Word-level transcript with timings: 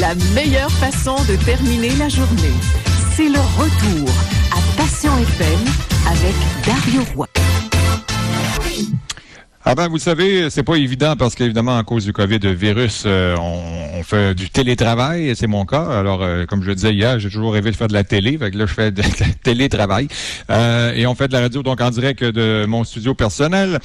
La 0.00 0.14
meilleure 0.34 0.70
façon 0.70 1.14
de 1.28 1.36
terminer 1.44 1.90
la 1.96 2.08
journée, 2.08 2.54
c'est 3.14 3.28
le 3.28 3.38
retour 3.38 4.08
à 4.50 4.76
Passion 4.76 5.12
FM 5.18 5.60
avec 6.10 6.34
Dario 6.66 7.02
Roy. 7.14 7.28
Ah 9.66 9.74
ben, 9.74 9.88
vous 9.88 9.98
savez, 9.98 10.50
c'est 10.50 10.62
pas 10.62 10.74
évident 10.74 11.16
parce 11.16 11.34
qu'évidemment, 11.34 11.78
à 11.78 11.84
cause 11.84 12.04
du 12.04 12.12
COVID 12.12 12.54
virus, 12.54 13.04
euh, 13.06 13.34
on, 13.38 14.02
fait 14.02 14.34
du 14.34 14.50
télétravail, 14.50 15.34
c'est 15.34 15.46
mon 15.46 15.64
cas. 15.64 15.86
Alors, 15.86 16.22
euh, 16.22 16.44
comme 16.44 16.62
je 16.62 16.68
le 16.68 16.74
disais 16.74 16.92
hier, 16.92 17.18
j'ai 17.18 17.30
toujours 17.30 17.54
rêvé 17.54 17.70
de 17.70 17.76
faire 17.76 17.88
de 17.88 17.94
la 17.94 18.04
télé, 18.04 18.36
fait 18.36 18.50
que 18.50 18.58
là, 18.58 18.66
je 18.66 18.74
fais 18.74 18.90
de 18.92 19.00
la 19.00 19.26
télétravail. 19.42 20.08
Euh, 20.50 20.92
et 20.94 21.06
on 21.06 21.14
fait 21.14 21.28
de 21.28 21.32
la 21.32 21.40
radio 21.40 21.62
donc 21.62 21.80
en 21.80 21.88
direct 21.88 22.22
de 22.22 22.66
mon 22.66 22.84
studio 22.84 23.14
personnel. 23.14 23.78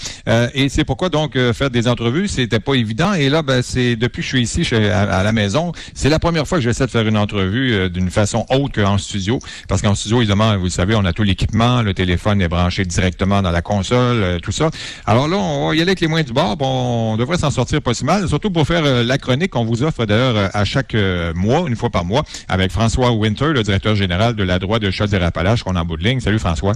et 0.53 0.67
c'est 0.67 0.83
pourquoi 0.83 1.07
donc 1.07 1.37
faire 1.53 1.69
des 1.69 1.87
entrevues, 1.87 2.27
c'était 2.27 2.59
pas 2.59 2.73
évident. 2.73 3.13
Et 3.13 3.29
là, 3.29 3.41
ben, 3.41 3.61
c'est 3.61 3.95
depuis 3.95 4.21
que 4.21 4.23
je 4.23 4.27
suis 4.27 4.41
ici 4.41 4.75
à, 4.75 5.23
la 5.23 5.31
maison, 5.31 5.71
c'est 5.93 6.09
la 6.09 6.19
première 6.19 6.45
fois 6.45 6.57
que 6.57 6.63
j'essaie 6.65 6.87
de 6.87 6.91
faire 6.91 7.07
une 7.07 7.17
entrevue 7.17 7.89
d'une 7.89 8.09
façon 8.09 8.45
autre 8.49 8.81
qu'en 8.81 8.97
studio. 8.97 9.39
Parce 9.69 9.81
qu'en 9.81 9.95
studio, 9.95 10.17
évidemment, 10.17 10.57
vous 10.57 10.69
savez, 10.69 10.95
on 10.95 11.05
a 11.05 11.13
tout 11.13 11.23
l'équipement, 11.23 11.81
le 11.81 11.93
téléphone 11.93 12.41
est 12.41 12.49
branché 12.49 12.83
directement 12.83 13.41
dans 13.41 13.51
la 13.51 13.61
console, 13.61 14.41
tout 14.41 14.51
ça. 14.51 14.71
Alors 15.05 15.29
là, 15.29 15.37
on 15.37 15.68
y 15.73 15.81
aller 15.81 15.89
avec 15.89 15.99
les 15.99 16.07
moyens 16.07 16.27
du 16.27 16.33
bord. 16.33 16.55
On 16.59 17.17
devrait 17.17 17.37
s'en 17.37 17.51
sortir 17.51 17.81
pas 17.81 17.93
si 17.93 18.05
mal, 18.05 18.27
surtout 18.27 18.51
pour 18.51 18.65
faire 18.65 18.83
euh, 18.85 19.03
la 19.03 19.17
chronique 19.17 19.51
qu'on 19.51 19.65
vous 19.65 19.83
offre 19.83 20.05
d'ailleurs 20.05 20.35
euh, 20.35 20.47
à 20.53 20.65
chaque 20.65 20.95
euh, 20.95 21.33
mois, 21.33 21.65
une 21.67 21.75
fois 21.75 21.89
par 21.89 22.05
mois, 22.05 22.23
avec 22.47 22.71
François 22.71 23.11
Winter, 23.11 23.53
le 23.53 23.63
directeur 23.63 23.95
général 23.95 24.35
de 24.35 24.43
la 24.43 24.59
droite 24.59 24.81
de 24.81 24.91
Chaudière-Appalaches, 24.91 25.63
qu'on 25.63 25.75
a 25.75 25.81
en 25.81 25.85
bout 25.85 25.97
de 25.97 26.03
ligne. 26.03 26.19
Salut 26.19 26.39
François. 26.39 26.73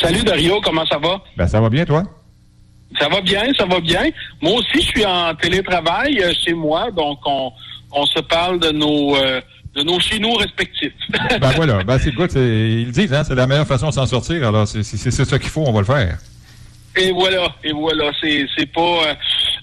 Salut 0.00 0.22
Dario, 0.22 0.60
comment 0.62 0.86
ça 0.86 0.98
va? 0.98 1.22
Ben, 1.36 1.46
ça 1.46 1.60
va 1.60 1.68
bien, 1.68 1.84
toi? 1.84 2.04
Ça 2.98 3.08
va 3.08 3.20
bien, 3.20 3.42
ça 3.56 3.66
va 3.66 3.80
bien. 3.80 4.08
Moi 4.40 4.52
aussi, 4.52 4.80
je 4.80 4.88
suis 4.88 5.04
en 5.04 5.34
télétravail 5.34 6.22
chez 6.44 6.54
moi, 6.54 6.90
donc 6.90 7.18
on, 7.26 8.06
se 8.06 8.20
parle 8.20 8.60
de 8.60 8.70
nos 8.70 9.14
de 9.74 9.82
nos 9.82 10.00
chez 10.00 10.18
nous 10.18 10.34
respectifs. 10.34 10.92
ben 11.40 11.50
voilà, 11.54 11.84
ben 11.84 11.98
c'est 11.98 12.10
good, 12.14 12.30
ils 12.34 12.90
disent, 12.90 13.12
hein, 13.12 13.24
c'est 13.24 13.34
la 13.34 13.46
meilleure 13.46 13.66
façon 13.66 13.88
de 13.88 13.94
s'en 13.94 14.06
sortir, 14.06 14.48
alors 14.48 14.66
c'est 14.66 14.82
ça 15.10 15.38
qu'il 15.38 15.50
faut, 15.50 15.64
on 15.66 15.72
va 15.72 15.80
le 15.80 15.86
faire. 15.86 16.18
Et 16.98 17.12
voilà, 17.12 17.54
et 17.62 17.72
voilà, 17.72 18.10
c'est 18.20 18.72
pas 18.72 18.80
euh, 18.80 19.14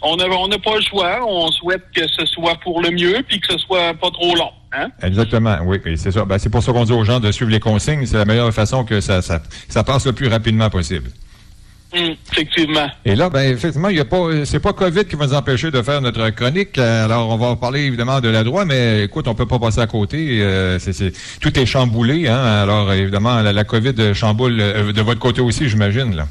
on 0.02 0.16
n'a 0.16 0.25
on 0.30 0.47
pas 0.47 0.75
le 0.75 0.81
choix, 0.81 1.19
on 1.28 1.52
souhaite 1.52 1.83
que 1.94 2.08
ce 2.08 2.25
soit 2.25 2.55
pour 2.64 2.81
le 2.81 2.91
mieux 2.91 3.22
puis 3.28 3.39
que 3.41 3.52
ce 3.52 3.58
soit 3.58 3.94
pas 3.94 4.09
trop 4.09 4.36
long. 4.36 4.52
Hein? 4.72 4.88
Exactement, 5.03 5.58
oui, 5.66 5.80
c'est 5.97 6.11
ça. 6.11 6.23
Ben, 6.23 6.38
c'est 6.38 6.50
pour 6.50 6.63
ça 6.63 6.72
qu'on 6.72 6.86
dit 6.86 6.94
aux 6.94 7.03
gens 7.03 7.19
de 7.19 7.31
suivre 7.31 7.52
les 7.52 7.59
consignes, 7.59 8.06
c'est 8.06 8.17
la 8.17 8.25
meilleure 8.25 8.53
façon 8.53 8.86
que 8.86 9.02
ça, 9.02 9.22
ça, 9.22 9.41
ça 9.67 9.83
passe 9.83 10.06
le 10.06 10.13
plus 10.13 10.28
rapidement 10.28 10.69
possible. 10.69 11.09
Hum, 11.94 12.16
effectivement. 12.31 12.88
Et 13.06 13.16
là, 13.16 13.30
ben, 13.30 13.53
effectivement, 13.53 13.89
il 13.89 13.97
y 13.97 14.02
a 14.02 14.06
pas, 14.06 14.45
c'est 14.45 14.59
pas 14.59 14.73
COVID 14.73 15.06
qui 15.06 15.16
va 15.16 15.28
nous 15.28 15.33
empêcher 15.33 15.72
de 15.72 15.81
faire 15.81 16.02
notre 16.02 16.30
chronique. 16.30 16.78
Alors, 16.78 17.30
on 17.30 17.38
va 17.38 17.56
parler 17.58 17.81
évidemment 17.81 18.22
de 18.22 18.30
la 18.30 18.44
droite, 18.44 18.67
mais 18.67 19.03
écoute, 19.03 19.28
on 19.28 19.36
peut 19.36 19.45
pas 19.45 19.59
passer 19.59 19.80
à 19.80 19.88
côté. 19.88 20.39
Euh, 20.41 20.80
tout 21.41 21.59
est 21.59 21.66
chamboulé, 21.66 22.28
hein. 22.28 22.44
Alors, 22.63 22.91
évidemment, 22.94 23.41
la, 23.41 23.53
la 23.53 23.63
COVID 23.63 24.13
chamboule 24.13 24.58
euh, 24.59 24.94
de 24.94 25.02
votre 25.02 25.19
côté 25.19 25.41
aussi, 25.41 25.69
j'imagine, 25.69 26.16
là. 26.16 26.28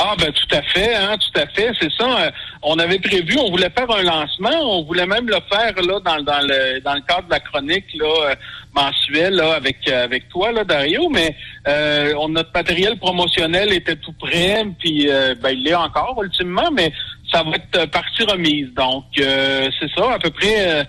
Ah 0.00 0.14
ben 0.16 0.30
tout 0.30 0.54
à 0.54 0.62
fait, 0.62 0.94
hein, 0.94 1.16
tout 1.18 1.40
à 1.40 1.46
fait, 1.48 1.72
c'est 1.80 1.90
ça. 1.98 2.04
Euh, 2.04 2.30
on 2.62 2.78
avait 2.78 3.00
prévu, 3.00 3.36
on 3.36 3.50
voulait 3.50 3.70
faire 3.70 3.90
un 3.90 4.04
lancement, 4.04 4.56
on 4.62 4.84
voulait 4.84 5.06
même 5.06 5.26
le 5.26 5.38
faire 5.50 5.74
là 5.74 5.98
dans, 5.98 6.22
dans 6.22 6.40
le 6.40 6.78
dans 6.82 6.94
le 6.94 7.00
cadre 7.00 7.24
de 7.24 7.30
la 7.32 7.40
chronique 7.40 7.86
là 7.94 8.06
euh, 8.30 8.34
mensuelle 8.76 9.34
là 9.34 9.54
avec 9.54 9.78
euh, 9.88 10.04
avec 10.04 10.28
toi 10.28 10.52
là 10.52 10.62
Dario, 10.62 11.08
mais 11.08 11.34
on, 12.16 12.28
notre 12.28 12.52
matériel 12.54 12.96
promotionnel 12.98 13.72
était 13.72 13.96
tout 13.96 14.12
prêt, 14.12 14.64
puis 14.78 15.08
ben 15.42 15.50
il 15.50 15.64
l'est 15.64 15.74
encore 15.74 16.22
ultimement, 16.22 16.70
mais 16.72 16.92
ça 17.32 17.42
va 17.42 17.56
être 17.56 17.90
partie 17.90 18.22
remise. 18.22 18.72
Donc 18.74 19.04
c'est 19.16 19.90
ça, 19.96 20.12
à 20.12 20.18
peu 20.20 20.30
près 20.30 20.86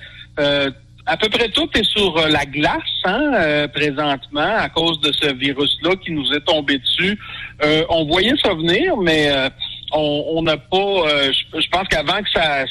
à 1.10 1.18
peu 1.18 1.28
près 1.28 1.50
tout 1.50 1.68
est 1.74 1.84
sur 1.84 2.18
euh, 2.18 2.28
la 2.28 2.46
glace 2.46 2.82
hein, 3.04 3.32
euh, 3.34 3.68
présentement 3.68 4.56
à 4.58 4.70
cause 4.70 5.00
de 5.02 5.12
ce 5.12 5.34
virus-là 5.34 5.96
qui 5.96 6.12
nous 6.12 6.32
est 6.34 6.46
tombé 6.46 6.78
dessus. 6.78 7.18
Euh, 7.64 7.84
on 7.90 8.06
voyait 8.06 8.34
ça 8.44 8.54
venir, 8.54 8.96
mais 8.98 9.32
on 9.92 10.42
n'a 10.44 10.58
pas. 10.58 11.32
je, 11.32 11.70
pense 11.70 11.88
qu'avant 11.90 12.22
que 12.22 12.30
ça, 12.34 12.66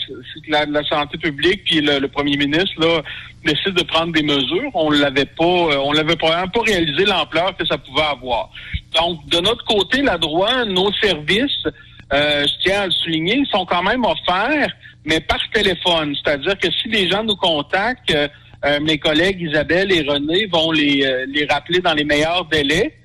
la, 0.48 0.84
santé 0.84 1.18
publique 1.18 1.64
puis 1.64 1.80
le, 1.80 2.06
premier 2.08 2.36
ministre 2.36 2.74
là 2.78 3.02
décide 3.44 3.74
de 3.74 3.82
prendre 3.82 4.12
des 4.12 4.22
mesures, 4.22 4.70
on 4.74 4.90
l'avait 4.90 5.24
pas, 5.24 5.44
on 5.44 5.92
l'avait 5.92 6.16
probablement 6.16 6.48
pas 6.48 6.62
réalisé 6.62 7.04
l'ampleur 7.04 7.56
que 7.56 7.66
ça 7.66 7.76
pouvait 7.78 8.02
avoir. 8.02 8.50
Donc 8.94 9.26
de 9.28 9.40
notre 9.40 9.64
côté, 9.64 10.02
la 10.02 10.16
droite, 10.16 10.68
nos 10.68 10.92
services. 10.94 11.64
je 12.10 12.62
tiens 12.64 12.82
à 12.82 12.86
le 12.86 12.92
souligner, 12.92 13.36
ils 13.36 13.48
sont 13.48 13.66
quand 13.66 13.82
même 13.82 14.04
offerts 14.04 14.72
mais 15.08 15.20
par 15.20 15.38
téléphone. 15.52 16.14
C'est-à-dire 16.22 16.58
que 16.58 16.70
si 16.70 16.88
les 16.88 17.08
gens 17.08 17.24
nous 17.24 17.36
contactent, 17.36 18.10
euh, 18.14 18.28
euh, 18.64 18.80
mes 18.80 18.98
collègues 18.98 19.40
Isabelle 19.40 19.90
et 19.92 20.02
René 20.02 20.46
vont 20.46 20.70
les, 20.70 21.04
euh, 21.04 21.24
les 21.28 21.46
rappeler 21.46 21.80
dans 21.80 21.94
les 21.94 22.04
meilleurs 22.04 22.44
délais. 22.46 22.97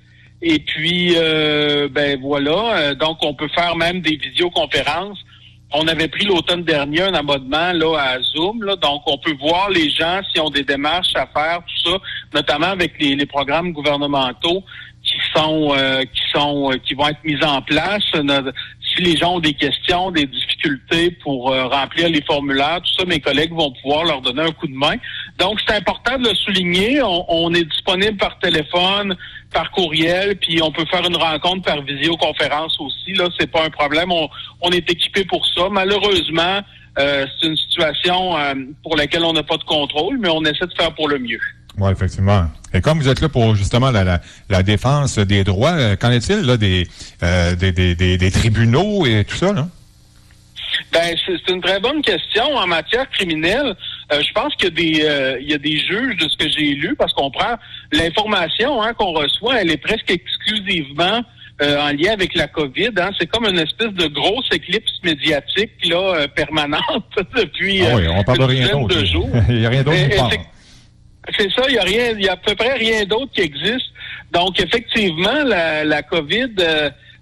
Et 0.45 0.59
puis, 0.59 1.15
ben 1.91 2.19
voilà, 2.21 2.93
donc 2.95 3.17
on 3.21 3.33
peut 3.33 3.47
faire 3.55 3.77
même 3.77 4.01
des 4.01 4.17
visioconférences. 4.17 5.17
On 5.71 5.87
avait 5.87 6.09
pris 6.09 6.25
l'automne 6.25 6.63
dernier 6.63 7.01
un 7.01 7.13
abonnement 7.13 7.71
là 7.71 7.97
à 7.97 8.19
Zoom, 8.19 8.61
là, 8.61 8.75
donc 8.75 9.01
on 9.07 9.17
peut 9.17 9.33
voir 9.39 9.69
les 9.71 9.89
gens 9.89 10.21
s'ils 10.31 10.41
ont 10.41 10.51
des 10.51 10.63
démarches 10.63 11.15
à 11.15 11.25
faire, 11.27 11.61
tout 11.65 11.91
ça, 11.91 11.97
notamment 12.33 12.67
avec 12.67 12.93
les, 12.99 13.15
les 13.15 13.25
programmes 13.25 13.71
gouvernementaux 13.71 14.63
qui 15.01 15.17
sont 15.33 15.73
qui 16.13 16.21
sont 16.31 16.71
qui 16.85 16.93
vont 16.93 17.07
être 17.07 17.23
mis 17.23 17.41
en 17.43 17.61
place 17.61 18.03
si 18.95 19.01
les 19.03 19.17
gens 19.17 19.35
ont 19.35 19.39
des 19.39 19.53
questions, 19.53 20.11
des 20.11 20.25
difficultés 20.25 21.11
pour 21.23 21.51
euh, 21.51 21.67
remplir 21.67 22.09
les 22.09 22.21
formulaires, 22.21 22.81
tout 22.81 22.99
ça, 22.99 23.05
mes 23.05 23.19
collègues 23.19 23.53
vont 23.53 23.71
pouvoir 23.81 24.05
leur 24.05 24.21
donner 24.21 24.43
un 24.43 24.51
coup 24.51 24.67
de 24.67 24.75
main. 24.75 24.95
Donc, 25.39 25.59
c'est 25.65 25.75
important 25.75 26.17
de 26.17 26.29
le 26.29 26.35
souligner. 26.35 27.01
On, 27.03 27.53
est 27.53 27.63
disponible 27.63 28.17
par 28.17 28.37
téléphone, 28.39 29.15
par 29.53 29.71
courriel, 29.71 30.35
puis 30.35 30.61
on 30.61 30.71
peut 30.71 30.85
faire 30.85 31.05
une 31.07 31.15
rencontre 31.15 31.63
par 31.63 31.81
visioconférence 31.81 32.77
aussi. 32.79 33.13
Là, 33.13 33.29
c'est 33.39 33.49
pas 33.49 33.63
un 33.65 33.69
problème. 33.69 34.11
On, 34.11 34.69
est 34.71 34.89
équipé 34.89 35.23
pour 35.25 35.45
ça. 35.47 35.69
Malheureusement, 35.71 36.61
euh, 36.99 37.25
c'est 37.39 37.47
une 37.47 37.55
situation 37.55 38.37
euh, 38.37 38.53
pour 38.81 38.97
laquelle 38.97 39.23
on 39.23 39.33
n'a 39.33 39.43
pas 39.43 39.57
de 39.57 39.63
contrôle, 39.63 40.17
mais 40.19 40.29
on 40.29 40.43
essaie 40.43 40.65
de 40.65 40.73
faire 40.77 40.93
pour 40.93 41.07
le 41.07 41.19
mieux. 41.19 41.39
Oui, 41.77 41.91
effectivement. 41.91 42.47
Et 42.73 42.81
comme 42.81 42.99
vous 42.99 43.09
êtes 43.09 43.21
là 43.21 43.29
pour 43.29 43.55
justement 43.55 43.91
la, 43.91 44.21
la, 44.49 44.63
défense 44.63 45.17
des 45.17 45.43
droits, 45.43 45.71
euh, 45.71 45.95
qu'en 45.95 46.11
est-il 46.11 46.41
là 46.41 46.57
des, 46.57 46.87
des, 47.21 47.95
des, 47.95 48.17
des, 48.17 48.31
tribunaux 48.31 49.05
et 49.05 49.23
tout 49.25 49.35
ça, 49.35 49.53
là? 49.53 49.67
Ben, 50.91 51.15
c'est 51.25 51.51
une 51.51 51.61
très 51.61 51.79
bonne 51.79 52.01
question. 52.01 52.43
En 52.55 52.67
matière 52.67 53.09
criminelle, 53.09 53.75
euh, 54.13 54.21
je 54.21 54.33
pense 54.33 54.55
qu'il 54.55 54.67
y, 54.67 54.71
a 54.71 54.75
des, 54.75 55.37
il 55.41 55.49
y 55.49 55.53
a 55.53 55.57
des 55.57 55.77
juges 55.77 56.17
de 56.17 56.29
ce 56.29 56.37
que 56.37 56.49
j'ai 56.49 56.75
lu, 56.75 56.95
parce 56.95 57.13
qu'on 57.13 57.31
prend 57.31 57.55
l'information 57.91 58.81
hein, 58.81 58.93
qu'on 58.93 59.11
reçoit, 59.13 59.61
elle 59.61 59.71
est 59.71 59.77
presque 59.77 60.09
exclusivement 60.09 61.21
en 61.61 61.91
lien 61.91 62.11
avec 62.11 62.35
la 62.35 62.47
COVID. 62.47 62.89
Hein. 62.97 63.11
C'est 63.17 63.27
comme 63.27 63.45
une 63.45 63.59
espèce 63.59 63.93
de 63.93 64.07
grosse 64.07 64.49
éclipse 64.51 64.91
médiatique 65.03 65.71
là, 65.85 66.27
permanente 66.35 67.05
depuis 67.37 67.85
ah 67.85 67.95
oui, 67.95 68.03
on 68.09 68.23
parle 68.23 68.39
de 68.39 68.43
rien 68.43 68.67
d'autre. 68.69 68.95
il 69.49 69.59
n'y 69.59 69.65
a 69.65 69.69
rien 69.69 69.83
d'autre 69.83 69.97
c'est 71.37 71.49
ça, 71.51 71.63
il 71.69 71.75
y 71.75 71.77
a 71.77 71.83
rien, 71.83 72.11
il 72.11 72.25
y 72.25 72.29
a 72.29 72.33
à 72.33 72.37
peu 72.37 72.55
près 72.55 72.73
rien 72.73 73.05
d'autre 73.05 73.31
qui 73.33 73.41
existe. 73.41 73.87
Donc 74.31 74.59
effectivement, 74.59 75.43
la, 75.45 75.83
la 75.85 76.03
COVID, 76.03 76.51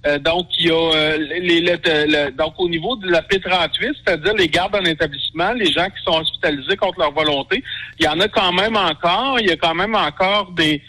euh, 0.06 0.16
euh, 0.16 0.20
donc 0.20 0.48
il 0.60 0.68
y 0.68 0.72
a 0.72 0.74
euh, 0.74 1.18
les, 1.18 2.32
donc 2.32 2.54
au 2.58 2.68
niveau 2.68 2.96
de 2.96 3.10
la 3.10 3.22
P38, 3.22 3.94
c'est-à-dire 4.04 4.34
les 4.34 4.48
gardes 4.48 4.76
en 4.76 4.84
établissement, 4.84 5.54
les 5.54 5.72
gens 5.72 5.86
qui 5.86 6.04
sont 6.04 6.20
hospitalisés 6.20 6.76
contre 6.76 7.00
leur 7.00 7.12
volonté, 7.12 7.64
il 8.00 8.06
y 8.06 8.08
en 8.08 8.20
a 8.20 8.28
quand 8.28 8.52
même 8.52 8.76
encore. 8.76 9.40
Il 9.40 9.48
y 9.48 9.52
a 9.52 9.58
quand 9.58 9.76
même 9.76 9.96
encore 9.96 10.52
des 10.52 10.82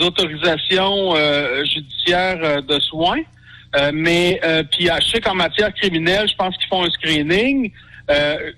autorisations 0.00 1.14
judiciaires 1.64 2.62
de 2.62 2.80
soins. 2.80 3.22
mais 3.92 4.40
puis 4.72 4.88
je 4.88 5.08
sais 5.08 5.20
qu'en 5.20 5.36
matière 5.36 5.72
criminelle, 5.74 6.28
je 6.28 6.34
pense 6.34 6.56
qu'ils 6.56 6.68
font 6.68 6.84
un 6.84 6.90
screening. 6.90 7.70
Euh, 8.10 8.52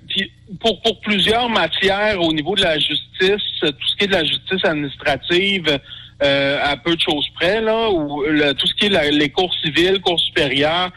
pour, 0.61 0.81
pour 0.81 1.01
plusieurs 1.01 1.49
matières 1.49 2.21
au 2.21 2.33
niveau 2.33 2.55
de 2.55 2.63
la 2.63 2.79
justice, 2.79 3.43
tout 3.61 3.89
ce 3.89 3.97
qui 3.97 4.05
est 4.05 4.07
de 4.07 4.13
la 4.13 4.25
justice 4.25 4.65
administrative, 4.65 5.79
euh, 6.23 6.59
à 6.63 6.77
peu 6.77 6.95
de 6.95 7.01
choses 7.01 7.29
près, 7.35 7.61
là, 7.61 7.91
ou 7.91 8.25
tout 8.59 8.67
ce 8.67 8.75
qui 8.75 8.87
est 8.87 9.11
les 9.11 9.31
cours 9.31 9.53
civiles, 9.63 10.01
cours 10.01 10.21
supérieurs, 10.21 10.91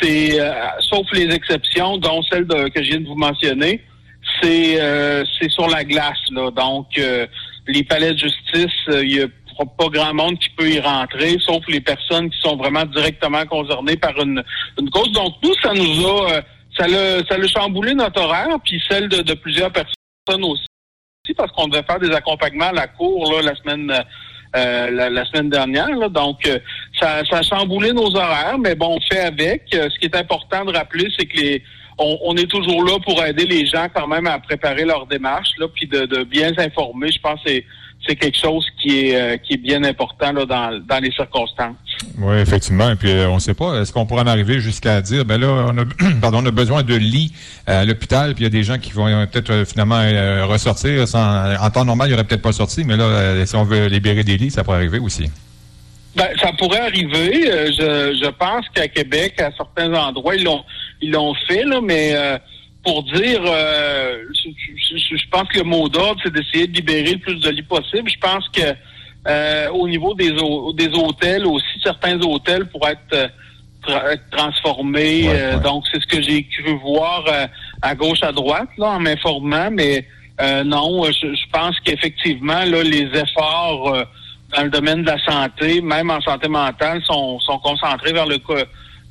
c'est 0.00 0.40
euh, 0.40 0.52
sauf 0.80 1.06
les 1.12 1.32
exceptions, 1.34 1.98
dont 1.98 2.22
celle 2.22 2.46
que 2.46 2.82
je 2.82 2.90
viens 2.90 3.00
de 3.00 3.06
vous 3.06 3.16
mentionner, 3.16 3.84
c'est 4.40 4.78
c'est 5.38 5.50
sur 5.50 5.68
la 5.68 5.84
glace, 5.84 6.18
là. 6.30 6.50
Donc 6.50 6.86
les 7.68 7.84
palais 7.84 8.12
de 8.12 8.18
justice, 8.18 8.76
il 8.88 9.12
y 9.12 9.22
a 9.22 9.26
pas 9.78 9.88
grand 9.88 10.14
monde 10.14 10.38
qui 10.38 10.48
peut 10.50 10.68
y 10.68 10.80
rentrer, 10.80 11.36
sauf 11.40 11.62
les 11.68 11.80
personnes 11.80 12.30
qui 12.30 12.40
sont 12.40 12.56
vraiment 12.56 12.84
directement 12.84 13.44
concernées 13.46 13.96
par 13.96 14.18
une, 14.20 14.42
une 14.80 14.90
cause. 14.90 15.12
Donc, 15.12 15.34
nous, 15.42 15.54
ça 15.62 15.72
nous 15.72 16.06
a 16.06 16.42
ça 16.76 16.86
l'a 16.86 17.22
ça 17.24 17.60
chamboulé 17.60 17.94
notre 17.94 18.22
horaire, 18.22 18.56
puis 18.64 18.82
celle 18.88 19.08
de, 19.08 19.34
plusieurs 19.34 19.70
personnes 19.70 20.44
aussi, 20.44 21.34
parce 21.36 21.52
qu'on 21.52 21.68
devait 21.68 21.82
faire 21.82 21.98
des 21.98 22.10
accompagnements 22.12 22.68
à 22.68 22.72
la 22.72 22.86
cour 22.86 23.30
là, 23.32 23.42
la 23.42 23.54
semaine 23.56 23.92
euh, 24.54 24.90
la, 24.90 25.24
semaine 25.24 25.48
dernière. 25.48 26.10
donc, 26.10 26.46
euh, 26.46 26.58
ça, 27.00 27.24
ça 27.24 27.38
a 27.38 27.42
chamboulé 27.42 27.92
nos 27.92 28.14
horaires, 28.14 28.58
mais 28.58 28.74
bon, 28.74 28.98
on 28.98 29.00
fait 29.00 29.20
avec. 29.20 29.62
Euh, 29.74 29.88
ce 29.88 29.98
qui 29.98 30.06
est 30.06 30.16
important 30.16 30.64
de 30.64 30.76
rappeler, 30.76 31.08
c'est 31.18 31.26
que 31.26 31.38
les 31.38 31.62
on, 31.98 32.36
est 32.36 32.50
toujours 32.50 32.84
là 32.84 32.98
pour 33.04 33.22
aider 33.24 33.46
les 33.46 33.66
gens 33.66 33.86
quand 33.94 34.06
même 34.06 34.26
à 34.26 34.38
préparer 34.38 34.84
leur 34.84 35.06
démarche, 35.06 35.50
là, 35.58 35.68
puis 35.68 35.86
de, 35.86 36.24
bien 36.24 36.52
s'informer. 36.54 37.10
Je 37.12 37.20
pense 37.20 37.40
que 37.44 37.62
c'est 38.06 38.16
quelque 38.16 38.38
chose 38.38 38.66
qui 38.80 39.06
est 39.06 39.16
euh, 39.16 39.36
qui 39.36 39.54
est 39.54 39.58
bien 39.58 39.82
important 39.84 40.32
là, 40.32 40.44
dans, 40.44 40.82
dans 40.84 40.98
les 41.02 41.12
circonstances. 41.12 41.76
Oui, 42.18 42.36
effectivement. 42.36 42.90
Et 42.90 42.96
puis 42.96 43.10
euh, 43.10 43.28
on 43.28 43.36
ne 43.36 43.40
sait 43.40 43.54
pas, 43.54 43.80
est-ce 43.80 43.92
qu'on 43.92 44.06
pourrait 44.06 44.22
en 44.22 44.26
arriver 44.26 44.60
jusqu'à 44.60 45.00
dire 45.00 45.24
ben 45.24 45.40
là, 45.40 45.66
on 45.68 45.78
a 45.78 45.84
pardon, 46.20 46.42
on 46.42 46.46
a 46.46 46.50
besoin 46.50 46.82
de 46.82 46.94
lits 46.94 47.32
à 47.66 47.84
l'hôpital, 47.84 48.34
puis 48.34 48.42
il 48.42 48.44
y 48.44 48.46
a 48.46 48.50
des 48.50 48.62
gens 48.62 48.78
qui 48.78 48.92
vont 48.92 49.26
peut-être 49.26 49.64
finalement 49.64 50.02
ressortir 50.46 51.06
sans 51.06 51.54
en 51.54 51.70
temps 51.70 51.84
normal, 51.84 52.08
il 52.08 52.10
n'y 52.10 52.14
aurait 52.14 52.24
peut-être 52.24 52.42
pas 52.42 52.52
sorti, 52.52 52.84
mais 52.84 52.96
là, 52.96 53.46
si 53.46 53.56
on 53.56 53.64
veut 53.64 53.86
libérer 53.86 54.24
des 54.24 54.36
lits, 54.36 54.50
ça 54.50 54.64
pourrait 54.64 54.78
arriver 54.78 54.98
aussi. 54.98 55.30
Ben, 56.16 56.28
ça 56.40 56.50
pourrait 56.58 56.80
arriver. 56.80 57.44
je, 57.46 58.18
je 58.22 58.30
pense 58.30 58.68
qu'à 58.74 58.88
Québec, 58.88 59.40
à 59.40 59.50
certains 59.56 59.94
endroits, 59.94 60.36
ils 60.36 60.44
l'ont 60.44 60.62
ils 61.02 61.10
l'ont 61.10 61.34
fait, 61.46 61.64
là, 61.64 61.80
mais 61.82 62.12
euh, 62.14 62.38
pour 62.84 63.02
dire, 63.02 63.40
euh, 63.44 64.21
je, 64.96 65.28
pense 65.30 65.48
que 65.48 65.58
le 65.58 65.64
mot 65.64 65.88
d'ordre, 65.88 66.20
c'est 66.22 66.32
d'essayer 66.32 66.66
de 66.66 66.74
libérer 66.74 67.12
le 67.12 67.18
plus 67.18 67.36
de 67.36 67.50
lits 67.50 67.62
possible. 67.62 68.10
Je 68.10 68.18
pense 68.18 68.48
que 68.48 68.74
euh, 69.28 69.68
au 69.70 69.88
niveau 69.88 70.14
des, 70.14 70.30
des 70.30 70.88
hôtels 70.94 71.46
aussi, 71.46 71.80
certains 71.82 72.20
hôtels 72.20 72.66
pourraient 72.66 72.98
être, 73.12 73.32
transformés. 74.30 75.28
donc, 75.64 75.82
c'est 75.92 76.00
ce 76.00 76.06
que 76.06 76.22
j'ai 76.22 76.44
cru 76.44 76.78
voir 76.78 77.24
à 77.82 77.94
gauche, 77.96 78.22
à 78.22 78.30
droite, 78.30 78.68
là, 78.78 78.90
en 78.90 79.00
m'informant, 79.00 79.70
mais 79.72 80.06
non, 80.64 81.02
je, 81.10 81.50
pense 81.52 81.80
qu'effectivement, 81.80 82.64
là, 82.64 82.84
les 82.84 83.08
efforts 83.12 84.06
dans 84.56 84.62
le 84.62 84.70
domaine 84.70 85.02
de 85.02 85.06
la 85.06 85.18
santé, 85.24 85.80
même 85.80 86.10
en 86.10 86.20
santé 86.20 86.46
mentale, 86.46 87.02
sont, 87.04 87.40
sont 87.40 87.58
concentrés 87.58 88.12
vers 88.12 88.26
le 88.26 88.38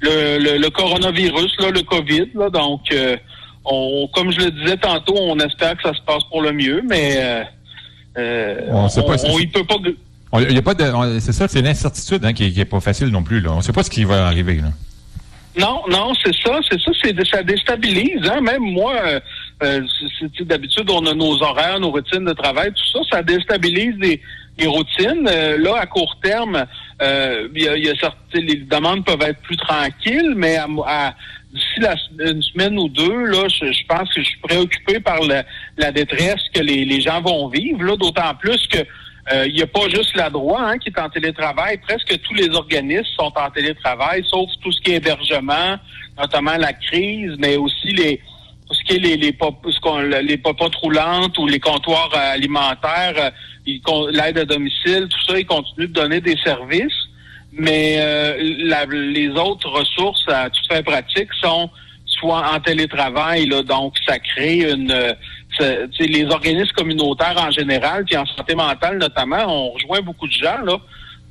le, 0.01 0.57
le, 0.57 0.69
coronavirus, 0.69 1.55
là, 1.59 1.69
le 1.71 1.81
COVID. 1.83 2.31
Là, 2.35 2.49
donc, 2.49 2.81
euh, 2.91 3.17
on, 3.65 4.07
comme 4.13 4.31
je 4.31 4.39
le 4.39 4.51
disais 4.51 4.77
tantôt, 4.77 5.15
on 5.17 5.37
espère 5.39 5.75
que 5.77 5.83
ça 5.83 5.93
se 5.93 6.01
passe 6.01 6.23
pour 6.29 6.41
le 6.41 6.51
mieux, 6.51 6.81
mais 6.87 7.17
euh, 7.17 7.43
euh 8.17 8.55
on, 8.71 9.39
il 9.39 9.49
peut 9.49 9.63
pas. 9.63 9.75
Il 10.39 10.53
y 10.53 10.57
a 10.57 10.61
pas 10.61 10.73
de, 10.73 11.19
c'est 11.19 11.33
ça, 11.33 11.47
c'est 11.47 11.61
l'incertitude 11.61 12.23
hein, 12.23 12.33
qui, 12.33 12.43
n'est 12.43 12.61
est 12.61 12.65
pas 12.65 12.79
facile 12.79 13.09
non 13.09 13.23
plus. 13.23 13.41
Là. 13.41 13.51
On 13.51 13.57
ne 13.57 13.61
sait 13.61 13.73
pas 13.73 13.83
ce 13.83 13.89
qui 13.89 14.05
va 14.05 14.27
arriver. 14.27 14.55
Là. 14.55 14.69
Non, 15.57 15.81
non, 15.89 16.13
c'est 16.23 16.33
ça, 16.33 16.59
c'est 16.69 16.79
ça, 16.79 16.91
c'est 17.03 17.27
ça 17.27 17.43
déstabilise. 17.43 18.21
Hein? 18.29 18.39
Même 18.39 18.61
moi, 18.61 18.93
euh, 19.63 19.81
d'habitude, 20.41 20.89
on 20.89 21.05
a 21.05 21.13
nos 21.13 21.43
horaires, 21.43 21.79
nos 21.79 21.91
routines 21.91 22.23
de 22.23 22.33
travail, 22.33 22.71
tout 22.71 22.87
ça, 22.93 23.17
ça 23.17 23.23
déstabilise 23.23 23.95
les, 23.99 24.21
les 24.57 24.67
routines. 24.67 25.27
Euh, 25.27 25.57
là, 25.57 25.79
à 25.81 25.85
court 25.87 26.17
terme, 26.23 26.65
euh, 27.01 27.49
y, 27.53 27.67
a, 27.67 27.77
y 27.77 27.89
a 27.89 27.95
certaines, 27.95 28.45
les 28.45 28.55
demandes 28.55 29.03
peuvent 29.03 29.21
être 29.23 29.41
plus 29.41 29.57
tranquilles, 29.57 30.33
mais 30.37 30.55
à, 30.55 31.13
d'ici 31.53 31.81
une 32.19 32.41
semaine 32.41 32.77
ou 32.79 32.87
deux, 32.87 33.25
là, 33.25 33.47
je, 33.47 33.85
pense 33.87 34.13
que 34.13 34.21
je 34.21 34.27
suis 34.27 34.39
préoccupé 34.39 34.99
par 34.99 35.19
la 35.77 35.91
détresse 35.91 36.41
que 36.53 36.61
les, 36.61 36.85
les 36.85 37.01
gens 37.01 37.21
vont 37.21 37.47
vivre. 37.49 37.83
Là, 37.83 37.95
d'autant 37.97 38.33
plus 38.35 38.65
que 38.67 38.79
euh, 39.31 39.45
il 39.47 39.53
n'y 39.53 39.61
a 39.61 39.67
pas 39.67 39.87
juste 39.89 40.15
la 40.15 40.29
droit 40.29 40.61
hein, 40.61 40.77
qui 40.77 40.89
est 40.89 40.99
en 40.99 41.09
télétravail. 41.09 41.77
Presque 41.77 42.19
tous 42.21 42.33
les 42.33 42.49
organismes 42.49 43.13
sont 43.17 43.31
en 43.35 43.49
télétravail, 43.51 44.23
sauf 44.27 44.49
tout 44.61 44.71
ce 44.71 44.81
qui 44.81 44.91
est 44.91 44.95
hébergement, 44.95 45.77
notamment 46.17 46.57
la 46.57 46.73
crise, 46.73 47.31
mais 47.37 47.55
aussi 47.55 47.89
les 47.89 48.21
tout 48.67 48.73
ce 48.73 48.83
qui 48.85 48.95
est 48.95 48.99
les 48.99 49.17
les, 49.17 50.23
les 50.23 50.37
popotes 50.37 50.75
roulantes 50.75 51.37
ou 51.37 51.45
les 51.45 51.59
comptoirs 51.59 52.09
alimentaires, 52.15 53.31
euh, 53.67 54.11
l'aide 54.11 54.37
à 54.39 54.45
domicile, 54.45 55.07
tout 55.09 55.23
ça, 55.27 55.37
ils 55.37 55.45
continuent 55.45 55.87
de 55.87 55.93
donner 55.93 56.21
des 56.21 56.37
services. 56.37 56.93
Mais 57.53 57.95
euh, 57.99 58.37
les 58.89 59.29
autres 59.29 59.69
ressources 59.69 60.23
à 60.27 60.49
tout 60.49 60.61
fait 60.69 60.83
pratique 60.83 61.29
sont 61.41 61.69
soit 62.05 62.53
en 62.53 62.59
télétravail, 62.59 63.47
là, 63.47 63.63
donc 63.63 63.95
ça 64.05 64.19
crée 64.19 64.69
une 64.71 65.15
les 65.99 66.25
organismes 66.25 66.73
communautaires 66.75 67.35
en 67.37 67.51
général, 67.51 68.05
puis 68.05 68.17
en 68.17 68.25
santé 68.25 68.55
mentale 68.55 68.97
notamment, 68.97 69.43
on 69.47 69.71
rejoint 69.71 70.01
beaucoup 70.01 70.27
de 70.27 70.33
gens, 70.33 70.61
là. 70.63 70.77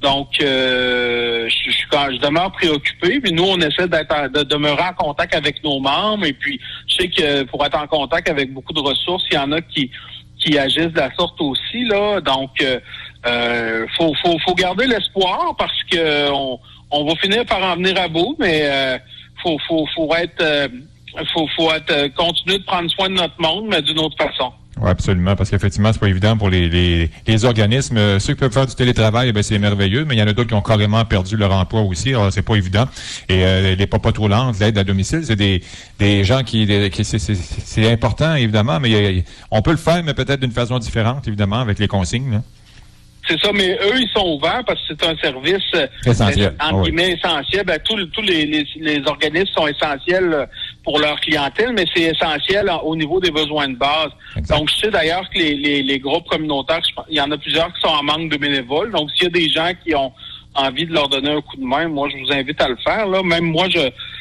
Donc, 0.00 0.28
euh, 0.40 1.46
je, 1.48 1.70
je, 1.70 1.82
je, 1.90 2.20
demeure 2.20 2.50
préoccupé. 2.52 3.20
Puis 3.20 3.32
nous, 3.32 3.44
on 3.44 3.58
essaie 3.58 3.86
d'être 3.86 4.30
de 4.32 4.42
demeurer 4.44 4.82
en 4.82 4.94
contact 4.94 5.34
avec 5.34 5.62
nos 5.62 5.78
membres. 5.78 6.24
Et 6.24 6.32
puis, 6.32 6.58
je 6.88 6.94
sais 6.96 7.08
que 7.08 7.42
pour 7.42 7.64
être 7.66 7.78
en 7.78 7.86
contact 7.86 8.30
avec 8.30 8.50
beaucoup 8.50 8.72
de 8.72 8.80
ressources, 8.80 9.24
il 9.30 9.34
y 9.34 9.38
en 9.38 9.52
a 9.52 9.60
qui 9.60 9.90
qui 10.42 10.58
agissent 10.58 10.94
de 10.94 11.00
la 11.00 11.14
sorte 11.16 11.38
aussi 11.42 11.84
là. 11.84 12.18
Donc, 12.22 12.62
euh, 12.62 12.80
euh 13.26 13.86
faut, 13.96 14.54
garder 14.54 14.86
l'espoir 14.86 15.54
parce 15.58 15.82
que 15.90 16.30
on, 16.90 17.04
va 17.04 17.14
finir 17.16 17.44
par 17.44 17.62
en 17.62 17.76
venir 17.76 18.00
à 18.00 18.08
bout, 18.08 18.36
mais 18.38 18.62
euh, 18.62 18.98
faut, 19.42 19.58
faut, 19.68 19.86
faut 19.94 20.14
être 20.14 20.40
euh, 20.40 20.68
il 21.18 21.26
faut, 21.32 21.46
faut 21.56 21.72
être, 21.72 21.90
euh, 21.90 22.08
continuer 22.16 22.58
de 22.58 22.64
prendre 22.64 22.90
soin 22.90 23.08
de 23.08 23.14
notre 23.14 23.40
monde, 23.40 23.66
mais 23.68 23.82
d'une 23.82 23.98
autre 23.98 24.16
façon. 24.16 24.52
Oui, 24.80 24.88
absolument, 24.88 25.36
parce 25.36 25.50
qu'effectivement, 25.50 25.92
c'est 25.92 25.98
pas 25.98 26.08
évident 26.08 26.36
pour 26.38 26.48
les, 26.48 27.10
organismes. 27.44 28.18
Ceux 28.18 28.32
qui 28.34 28.40
peuvent 28.40 28.52
faire 28.52 28.66
du 28.66 28.74
télétravail, 28.74 29.30
ben, 29.32 29.42
c'est 29.42 29.58
merveilleux, 29.58 30.04
mais 30.06 30.14
il 30.14 30.18
y 30.18 30.22
en 30.22 30.26
a 30.26 30.32
d'autres 30.32 30.48
qui 30.48 30.54
ont 30.54 30.62
carrément 30.62 31.04
perdu 31.04 31.36
leur 31.36 31.52
emploi 31.52 31.82
aussi, 31.82 32.10
alors 32.10 32.32
c'est 32.32 32.42
pas 32.42 32.54
évident. 32.54 32.86
Et 33.28 33.44
euh, 33.44 33.74
les 33.74 33.86
papas 33.86 34.12
trop 34.12 34.28
lentes, 34.28 34.58
l'aide 34.58 34.78
à 34.78 34.84
domicile, 34.84 35.22
c'est 35.24 35.36
des, 35.36 36.24
gens 36.24 36.42
qui, 36.44 36.66
c'est 37.02 37.92
important, 37.92 38.34
évidemment, 38.36 38.80
mais 38.80 39.24
on 39.50 39.60
peut 39.60 39.72
le 39.72 39.76
faire, 39.76 40.02
mais 40.02 40.14
peut-être 40.14 40.40
d'une 40.40 40.52
façon 40.52 40.78
différente, 40.78 41.28
évidemment, 41.28 41.60
avec 41.60 41.78
les 41.78 41.88
consignes. 41.88 42.32
Là. 42.32 42.42
C'est 43.30 43.38
ça, 43.38 43.52
mais 43.52 43.70
eux, 43.74 44.00
ils 44.00 44.08
sont 44.08 44.26
ouverts 44.26 44.62
parce 44.66 44.80
que 44.80 44.94
c'est 44.98 45.06
un 45.06 45.16
service 45.18 45.62
euh, 45.76 45.86
essentiel. 46.04 46.52
entre 46.60 46.82
guillemets, 46.82 47.12
essentiel. 47.12 47.64
Ben, 47.64 47.78
tous 47.84 47.96
les, 48.22 48.44
les, 48.44 48.66
les, 48.80 49.02
organismes 49.06 49.52
sont 49.54 49.68
essentiels 49.68 50.32
euh, 50.32 50.46
pour 50.82 50.98
leur 50.98 51.20
clientèle, 51.20 51.72
mais 51.72 51.84
c'est 51.94 52.02
essentiel 52.02 52.68
au 52.82 52.96
niveau 52.96 53.20
des 53.20 53.30
besoins 53.30 53.68
de 53.68 53.76
base. 53.76 54.10
Donc, 54.48 54.68
je 54.70 54.80
sais 54.80 54.90
d'ailleurs 54.90 55.28
que 55.30 55.38
les, 55.38 55.54
les, 55.54 55.82
les 55.84 55.98
groupes 56.00 56.26
communautaires, 56.28 56.82
il 57.08 57.18
y 57.18 57.20
en 57.20 57.30
a 57.30 57.38
plusieurs 57.38 57.72
qui 57.72 57.80
sont 57.82 57.94
en 57.94 58.02
manque 58.02 58.32
de 58.32 58.36
bénévoles. 58.36 58.90
Donc, 58.90 59.10
s'il 59.12 59.24
y 59.24 59.26
a 59.26 59.30
des 59.30 59.48
gens 59.48 59.70
qui 59.84 59.94
ont 59.94 60.12
envie 60.56 60.86
de 60.86 60.92
leur 60.92 61.08
donner 61.08 61.30
un 61.30 61.40
coup 61.40 61.56
de 61.56 61.64
main, 61.64 61.86
moi, 61.86 62.08
je 62.10 62.16
vous 62.18 62.32
invite 62.32 62.60
à 62.60 62.68
le 62.68 62.76
faire. 62.84 63.06
Là. 63.06 63.22
Même 63.22 63.44
moi, 63.44 63.66
je, 63.68 63.78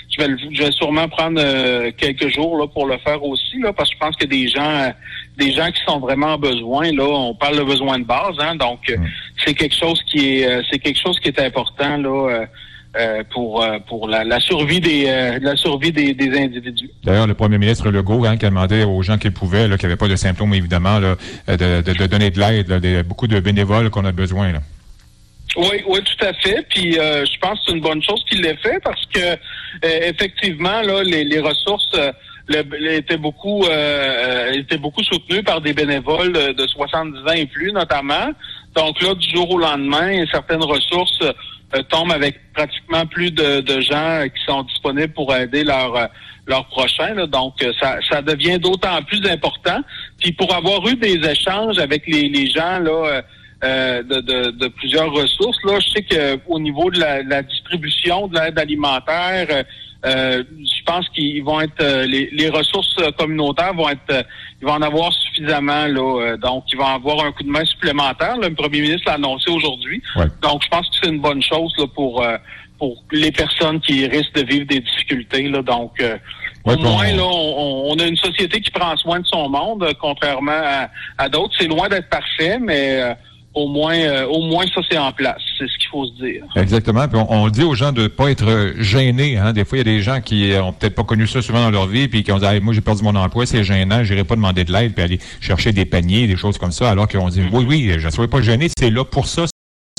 je, 0.09 0.21
vais, 0.21 0.35
je 0.51 0.63
vais 0.63 0.71
sûrement 0.71 1.07
prendre 1.09 1.41
euh, 1.44 1.91
quelques 1.97 2.27
jours 2.27 2.57
là, 2.57 2.67
pour 2.67 2.85
le 2.85 3.00
faire 3.00 3.23
aussi, 3.23 3.57
là, 3.59 3.73
parce 3.73 3.89
que 3.89 3.95
je 3.95 4.00
pense 4.00 4.15
que 4.15 4.25
des 4.27 4.47
gens 4.47 4.91
des 5.39 5.51
gens 5.51 5.71
qui 5.71 5.81
sont 5.88 6.00
vraiment 6.00 6.33
en 6.33 6.38
besoin. 6.38 6.91
Là, 6.91 7.06
on 7.06 7.33
parle 7.33 7.57
de 7.57 7.63
besoin 7.63 8.00
de 8.00 8.06
base, 8.06 8.36
hein, 8.39 8.56
donc 8.56 8.80
euh, 8.89 8.97
c'est 9.44 9.53
quelque 9.53 9.75
chose 9.75 10.01
qui 10.09 10.39
est 10.39 10.47
euh, 10.47 10.62
c'est 10.69 10.80
quelque 10.80 11.00
chose 11.00 11.19
qui 11.19 11.30
est 11.30 11.39
important 11.39 11.97
là. 11.97 12.45
pour 13.31 13.63
pour 13.88 14.07
la, 14.07 14.39
survie 14.39 14.80
des 14.80 15.06
la 15.41 15.56
survie 15.56 15.91
des, 15.91 16.39
individus. 16.45 16.89
D'ailleurs, 17.03 17.27
le 17.27 17.36
premier 17.36 17.59
ministre 17.59 17.89
Legault 17.91 18.25
hein, 18.25 18.36
qui 18.38 18.45
a 18.45 18.50
demandé 18.50 18.83
aux 18.83 19.01
gens 19.03 19.18
qui 19.18 19.30
pouvaient, 19.30 19.68
là, 19.68 19.77
qui 19.77 19.86
n'avaient 19.86 19.95
pas 19.95 20.07
de 20.07 20.15
symptômes 20.15 20.53
évidemment, 20.56 20.97
là, 21.00 21.15
de, 21.47 21.81
de, 21.81 22.07
donner 22.07 22.31
de 22.31 22.40
l'aide, 22.40 23.07
beaucoup 23.07 23.28
de 23.28 23.40
bénévoles 23.40 23.90
qu'on 23.92 24.06
a 24.06 24.11
besoin. 24.11 24.52
Là. 24.52 24.59
Oui, 25.57 25.83
oui, 25.87 25.99
tout 26.04 26.25
à 26.25 26.33
fait. 26.33 26.66
Puis 26.69 26.99
euh, 26.99 27.25
je 27.25 27.37
pense 27.40 27.59
que 27.59 27.66
c'est 27.68 27.71
une 27.73 27.81
bonne 27.81 28.04
chose 28.04 28.23
qu'il 28.30 28.42
l'ait 28.42 28.57
fait 28.57 28.80
parce 28.83 29.04
que 29.07 29.19
euh, 29.19 29.37
effectivement, 29.83 30.81
là, 30.81 31.04
les, 31.04 31.23
les 31.23 31.40
ressources 31.40 31.95
euh, 32.56 32.97
étaient 32.97 33.18
beaucoup 33.18 33.63
étaient 34.53 34.77
beaucoup 34.77 35.03
soutenues 35.03 35.44
par 35.44 35.61
des 35.61 35.73
bénévoles 35.73 36.33
de 36.33 36.68
70 36.68 37.19
ans 37.19 37.33
et 37.35 37.45
plus, 37.45 37.71
notamment. 37.71 38.31
Donc 38.75 39.01
là, 39.01 39.13
du 39.15 39.29
jour 39.29 39.49
au 39.51 39.57
lendemain, 39.57 40.25
certaines 40.31 40.63
ressources 40.63 41.19
tombent 41.89 42.11
avec 42.11 42.39
pratiquement 42.53 43.06
plus 43.06 43.31
de, 43.31 43.61
de, 43.61 43.81
gens 43.81 44.23
qui 44.23 44.44
sont 44.44 44.63
disponibles 44.63 45.13
pour 45.13 45.33
aider 45.35 45.63
leurs 45.63 46.09
leurs 46.47 46.65
prochains. 46.65 47.27
Donc, 47.27 47.53
ça, 47.79 47.99
ça 48.09 48.23
devient 48.23 48.57
d'autant 48.57 49.03
plus 49.03 49.23
important. 49.29 49.81
Puis 50.19 50.31
pour 50.31 50.53
avoir 50.56 50.87
eu 50.87 50.95
des 50.95 51.18
échanges 51.29 51.77
avec 51.77 52.07
les, 52.07 52.27
les 52.27 52.49
gens 52.49 52.79
là 52.79 53.21
euh, 53.61 54.03
de, 54.03 54.21
de, 54.21 54.51
de, 54.51 54.68
plusieurs 54.69 55.11
ressources. 55.11 55.57
Là, 55.65 55.79
je 55.81 55.89
sais 55.89 56.03
qu'au 56.03 56.59
niveau 56.59 56.89
de 56.91 56.97
la, 56.97 57.21
la, 57.23 57.41
distribution 57.41 58.27
de 58.27 58.39
l'aide 58.39 58.57
alimentaire, 58.57 59.47
euh, 60.06 60.09
euh 60.09 60.44
je 60.59 60.83
pense 60.85 61.07
qu'ils 61.09 61.44
vont 61.44 61.61
être 61.61 61.81
euh, 61.81 62.06
les, 62.06 62.29
les, 62.31 62.49
ressources 62.49 62.95
communautaires 63.18 63.73
vont 63.73 63.89
être 63.89 64.25
ils 64.61 64.68
vont 64.68 64.73
en 64.73 64.81
avoir 64.81 65.13
suffisamment 65.13 65.85
là. 65.85 66.37
donc, 66.37 66.63
ils 66.71 66.77
vont 66.77 66.85
avoir 66.85 67.25
un 67.25 67.31
coup 67.31 67.44
de 67.44 67.49
main 67.49 67.65
supplémentaire. 67.65 68.37
le 68.37 68.53
premier 68.53 68.81
ministre 68.81 69.03
l'a 69.06 69.13
annoncé 69.13 69.51
aujourd'hui. 69.51 70.01
Donc, 70.41 70.63
je 70.63 70.69
pense 70.69 70.89
que 70.89 70.95
c'est 71.01 71.09
une 71.09 71.21
bonne 71.21 71.44
chose 71.44 71.71
là, 71.77 71.85
pour 71.87 72.25
pour 72.77 73.03
les 73.11 73.31
personnes 73.31 73.79
qui 73.81 74.07
risquent 74.07 74.35
de 74.35 74.45
vivre 74.45 74.65
des 74.65 74.79
difficultés. 74.79 75.49
Là. 75.49 75.61
Donc, 75.61 76.01
au 76.63 76.77
moins, 76.77 77.11
là, 77.11 77.23
on, 77.23 77.91
on, 77.91 77.99
a 77.99 78.06
une 78.06 78.15
société 78.15 78.61
qui 78.61 78.71
prend 78.71 78.95
soin 78.95 79.19
de 79.19 79.25
son 79.25 79.49
monde, 79.49 79.85
contrairement 79.99 80.61
à, 80.63 80.89
à 81.18 81.29
d'autres. 81.29 81.53
C'est 81.59 81.68
loin 81.68 81.89
d'être 81.89 82.09
parfait, 82.09 82.57
mais 82.57 83.15
au 83.53 83.68
moins, 83.68 83.95
euh, 83.95 84.25
au 84.27 84.41
moins 84.44 84.65
ça 84.73 84.81
c'est 84.89 84.97
en 84.97 85.11
place. 85.11 85.41
C'est 85.57 85.68
ce 85.68 85.77
qu'il 85.77 85.89
faut 85.89 86.06
se 86.06 86.13
dire. 86.13 86.44
Exactement. 86.56 87.07
Puis 87.07 87.19
on, 87.29 87.49
dit 87.49 87.63
aux 87.63 87.75
gens 87.75 87.91
de 87.91 88.07
pas 88.07 88.31
être 88.31 88.73
gênés. 88.77 89.37
Hein. 89.37 89.53
Des 89.53 89.65
fois, 89.65 89.77
il 89.77 89.79
y 89.79 89.89
a 89.89 89.95
des 89.95 90.01
gens 90.01 90.21
qui 90.21 90.53
ont 90.61 90.71
peut-être 90.71 90.95
pas 90.95 91.03
connu 91.03 91.27
ça 91.27 91.41
souvent 91.41 91.61
dans 91.61 91.71
leur 91.71 91.87
vie, 91.87 92.07
puis 92.07 92.23
qui 92.23 92.31
ont 92.31 92.37
dit 92.37 92.45
moi 92.61 92.73
j'ai 92.73 92.81
perdu 92.81 93.03
mon 93.03 93.15
emploi, 93.15 93.45
c'est 93.45 93.63
gênant, 93.63 94.03
j'irai 94.03 94.23
pas 94.23 94.35
demander 94.35 94.63
de 94.63 94.71
l'aide, 94.71 94.94
puis 94.94 95.03
aller 95.03 95.19
chercher 95.41 95.71
des 95.71 95.85
paniers, 95.85 96.27
des 96.27 96.37
choses 96.37 96.57
comme 96.57 96.71
ça, 96.71 96.89
alors 96.89 97.07
qu'on 97.07 97.29
dit 97.29 97.41
mm. 97.41 97.49
oui, 97.51 97.65
oui, 97.68 97.94
je 97.97 98.06
ne 98.06 98.11
sois 98.11 98.27
pas 98.27 98.41
gêné, 98.41 98.68
c'est 98.77 98.89
là 98.89 99.03
pour 99.03 99.27
ça, 99.27 99.45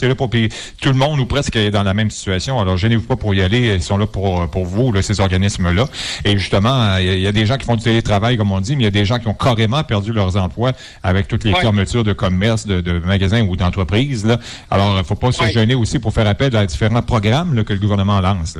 C'est 0.00 0.08
là 0.08 0.14
pour 0.14 0.30
puis 0.30 0.48
tout 0.80 0.88
le 0.88 0.94
monde 0.94 1.20
ou 1.20 1.26
presque 1.26 1.56
est 1.56 1.70
dans 1.70 1.82
la 1.82 1.92
même 1.92 2.10
situation. 2.10 2.58
Alors 2.58 2.78
gênez-vous 2.78 3.06
pas 3.06 3.16
pour 3.16 3.34
y 3.34 3.42
aller. 3.42 3.74
Ils 3.74 3.82
sont 3.82 3.98
là 3.98 4.06
pour 4.06 4.48
pour 4.48 4.64
vous, 4.64 4.92
là, 4.92 5.02
ces 5.02 5.20
organismes-là. 5.20 5.84
Et 6.24 6.38
justement, 6.38 6.96
il 6.96 7.20
y, 7.20 7.26
a 7.26 7.32
des 7.32 7.44
gens 7.44 7.58
qui 7.58 7.66
font 7.66 7.76
du 7.76 7.84
télétravail, 7.84 8.38
comme 8.38 8.50
on 8.50 8.60
dit, 8.60 8.76
mais 8.76 8.84
il 8.84 8.86
y 8.86 8.88
a 8.88 8.92
des 8.92 9.04
gens 9.04 9.18
qui 9.18 9.28
ont 9.28 9.34
carrément 9.34 9.84
perdu 9.84 10.14
leurs 10.14 10.36
emplois 10.36 10.72
avec 11.02 11.28
toutes 11.28 11.44
les 11.44 11.52
fermetures 11.52 12.02
de 12.02 12.14
commerce, 12.14 12.66
de, 12.66 12.98
magasins 13.00 13.42
ou 13.42 13.56
d'entreprises. 13.56 14.26
Alors, 14.70 14.98
il 14.98 15.04
faut 15.04 15.16
pas 15.16 15.32
se 15.32 15.44
gêner 15.44 15.74
aussi 15.74 15.98
pour 15.98 16.14
faire 16.14 16.26
appel 16.26 16.56
à 16.56 16.64
différents 16.64 17.02
programmes 17.02 17.62
que 17.64 17.74
le 17.74 17.78
gouvernement 17.78 18.20
lance. 18.20 18.58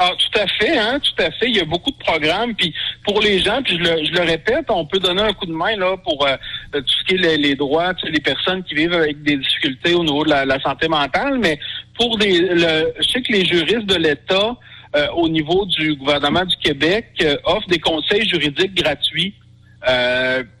Ah, 0.00 0.12
tout 0.16 0.40
à 0.40 0.46
fait, 0.46 0.78
hein, 0.78 1.00
tout 1.00 1.22
à 1.22 1.30
fait. 1.32 1.48
Il 1.48 1.56
y 1.56 1.60
a 1.60 1.64
beaucoup 1.64 1.90
de 1.90 1.96
programmes, 1.96 2.54
puis 2.54 2.72
pour 3.04 3.20
les 3.20 3.40
gens, 3.40 3.60
puis 3.64 3.76
je 3.76 3.82
le, 3.82 4.04
je 4.04 4.12
le 4.12 4.20
répète, 4.20 4.66
on 4.68 4.86
peut 4.86 5.00
donner 5.00 5.22
un 5.22 5.32
coup 5.32 5.46
de 5.46 5.52
main 5.52 5.74
là 5.76 5.96
pour 5.96 6.24
euh, 6.24 6.36
tout 6.72 6.84
ce 6.86 7.04
qui 7.04 7.14
est 7.14 7.36
les, 7.36 7.54
droits, 7.54 7.94
tu 7.94 8.06
sais, 8.06 8.12
les 8.12 8.20
personnes 8.20 8.62
qui 8.62 8.74
vivent 8.74 8.92
avec 8.92 9.22
des 9.22 9.36
difficultés 9.36 9.94
au 9.94 10.04
niveau 10.04 10.24
de 10.24 10.30
la, 10.30 10.60
santé 10.60 10.88
mentale, 10.88 11.38
mais 11.38 11.58
pour 11.96 12.18
des, 12.18 12.40
le, 12.40 12.92
je 13.00 13.08
sais 13.08 13.22
que 13.22 13.32
les 13.32 13.44
juristes 13.44 13.86
de 13.86 13.96
l'État 13.96 14.56
euh, 14.96 15.06
au 15.14 15.28
niveau 15.28 15.66
du 15.66 15.94
gouvernement 15.96 16.44
du 16.44 16.56
Québec 16.56 17.06
euh, 17.22 17.36
offrent 17.44 17.68
des 17.68 17.78
conseils 17.78 18.26
juridiques 18.28 18.74
gratuits. 18.74 19.34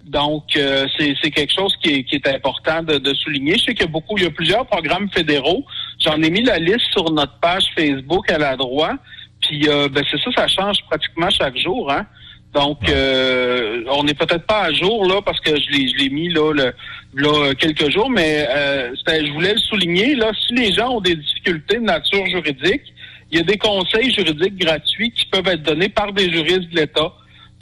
donc, 0.04 0.44
c'est 0.54 1.30
quelque 1.30 1.52
chose 1.52 1.74
qui 1.82 1.90
est, 1.90 2.04
qui 2.04 2.16
est 2.16 2.28
important 2.28 2.82
de, 2.82 2.98
de, 2.98 3.12
souligner. 3.14 3.58
Je 3.58 3.64
sais 3.64 3.74
qu'il 3.74 3.86
y 3.86 3.88
a 3.88 3.92
beaucoup, 3.92 4.16
il 4.16 4.24
y 4.24 4.26
a 4.26 4.30
plusieurs 4.30 4.66
programmes 4.66 5.10
fédéraux. 5.10 5.64
J'en 6.00 6.22
ai 6.22 6.30
mis 6.30 6.42
la 6.42 6.58
liste 6.58 6.86
sur 6.92 7.10
notre 7.10 7.38
page 7.40 7.64
Facebook 7.76 8.30
à 8.30 8.38
la 8.38 8.56
droite. 8.56 8.98
Puis 9.40 9.68
euh, 9.68 9.88
ben 9.88 10.04
c'est 10.10 10.18
ça, 10.18 10.30
ça 10.34 10.48
change 10.48 10.78
pratiquement 10.88 11.30
chaque 11.30 11.56
jour, 11.56 11.90
hein. 11.90 12.06
Donc 12.54 12.88
euh, 12.88 13.84
on 13.88 14.04
n'est 14.04 14.14
peut-être 14.14 14.46
pas 14.46 14.62
à 14.62 14.72
jour 14.72 15.04
là 15.06 15.20
parce 15.22 15.40
que 15.40 15.50
je 15.50 15.70
l'ai 15.70 15.88
je 15.88 15.96
l'ai 15.96 16.08
mis 16.08 16.30
là, 16.30 16.52
le, 16.52 16.72
là 17.14 17.54
quelques 17.54 17.90
jours, 17.90 18.08
mais 18.08 18.46
euh, 18.48 18.94
je 19.06 19.32
voulais 19.32 19.52
le 19.52 19.60
souligner 19.60 20.14
là. 20.14 20.30
Si 20.46 20.54
les 20.54 20.72
gens 20.72 20.96
ont 20.96 21.00
des 21.00 21.16
difficultés 21.16 21.76
de 21.76 21.82
nature 21.82 22.26
juridique, 22.26 22.82
il 23.30 23.38
y 23.38 23.40
a 23.40 23.44
des 23.44 23.58
conseils 23.58 24.12
juridiques 24.14 24.56
gratuits 24.56 25.10
qui 25.10 25.26
peuvent 25.26 25.46
être 25.46 25.62
donnés 25.62 25.90
par 25.90 26.12
des 26.12 26.32
juristes 26.32 26.70
de 26.70 26.76
l'État. 26.76 27.12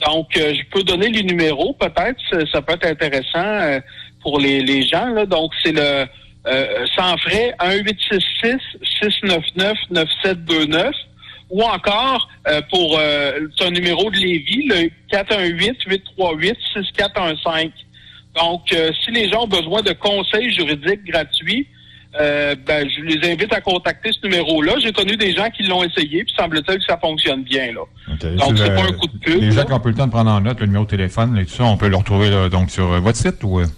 Donc 0.06 0.28
je 0.34 0.62
peux 0.70 0.84
donner 0.84 1.08
les 1.08 1.24
numéros 1.24 1.72
peut-être, 1.74 2.20
ça, 2.52 2.62
peut 2.62 2.74
être 2.74 2.86
intéressant 2.86 3.80
pour 4.22 4.38
les, 4.38 4.60
les 4.60 4.86
gens 4.86 5.06
là. 5.06 5.26
Donc 5.26 5.52
c'est 5.64 5.72
le 5.72 6.06
sans 6.94 7.16
frais 7.18 7.54
1 7.58 7.78
866 7.78 8.56
699 9.00 9.76
9729 9.90 10.94
ou 11.50 11.62
encore 11.62 12.28
euh, 12.48 12.62
pour 12.70 12.98
euh, 12.98 13.38
son 13.56 13.70
numéro 13.70 14.10
de 14.10 14.16
Lévis, 14.16 14.66
le 14.66 14.90
418-838-6415. 15.12 17.70
Donc, 18.34 18.62
euh, 18.72 18.90
si 19.02 19.10
les 19.12 19.30
gens 19.30 19.44
ont 19.44 19.48
besoin 19.48 19.82
de 19.82 19.92
conseils 19.92 20.52
juridiques 20.52 21.04
gratuits, 21.04 21.68
ben, 22.18 22.88
je 22.88 23.02
les 23.02 23.30
invite 23.30 23.52
à 23.52 23.60
contacter 23.60 24.10
ce 24.10 24.26
numéro-là. 24.26 24.72
J'ai 24.82 24.90
connu 24.90 25.18
des 25.18 25.34
gens 25.34 25.50
qui 25.50 25.64
l'ont 25.64 25.84
essayé, 25.84 26.24
puis 26.24 26.32
semble-t-il 26.34 26.78
que 26.78 26.84
ça 26.84 26.96
fonctionne 26.96 27.42
bien. 27.42 27.74
Là. 27.74 27.82
Donc, 28.38 28.56
c'est 28.56 28.74
pas 28.74 28.84
un 28.84 28.92
coup 28.92 29.06
de 29.06 29.18
pub. 29.18 29.42
Les 29.42 29.52
gens 29.52 29.66
qui 29.66 29.74
ont 29.74 29.80
peu 29.80 29.90
le 29.90 29.96
temps 29.96 30.06
de 30.06 30.12
prendre 30.12 30.30
en 30.30 30.40
note 30.40 30.58
le 30.60 30.64
numéro 30.64 30.86
de 30.86 30.90
téléphone 30.90 31.36
et 31.36 31.44
tout 31.44 31.52
ça, 31.52 31.64
on 31.64 31.76
peut 31.76 31.88
le 31.88 31.96
retrouver 31.96 32.48
donc 32.48 32.70
sur 32.70 32.86
votre 33.02 33.18
site 33.18 33.44
ou... 33.44 33.60
ben, 33.60 33.68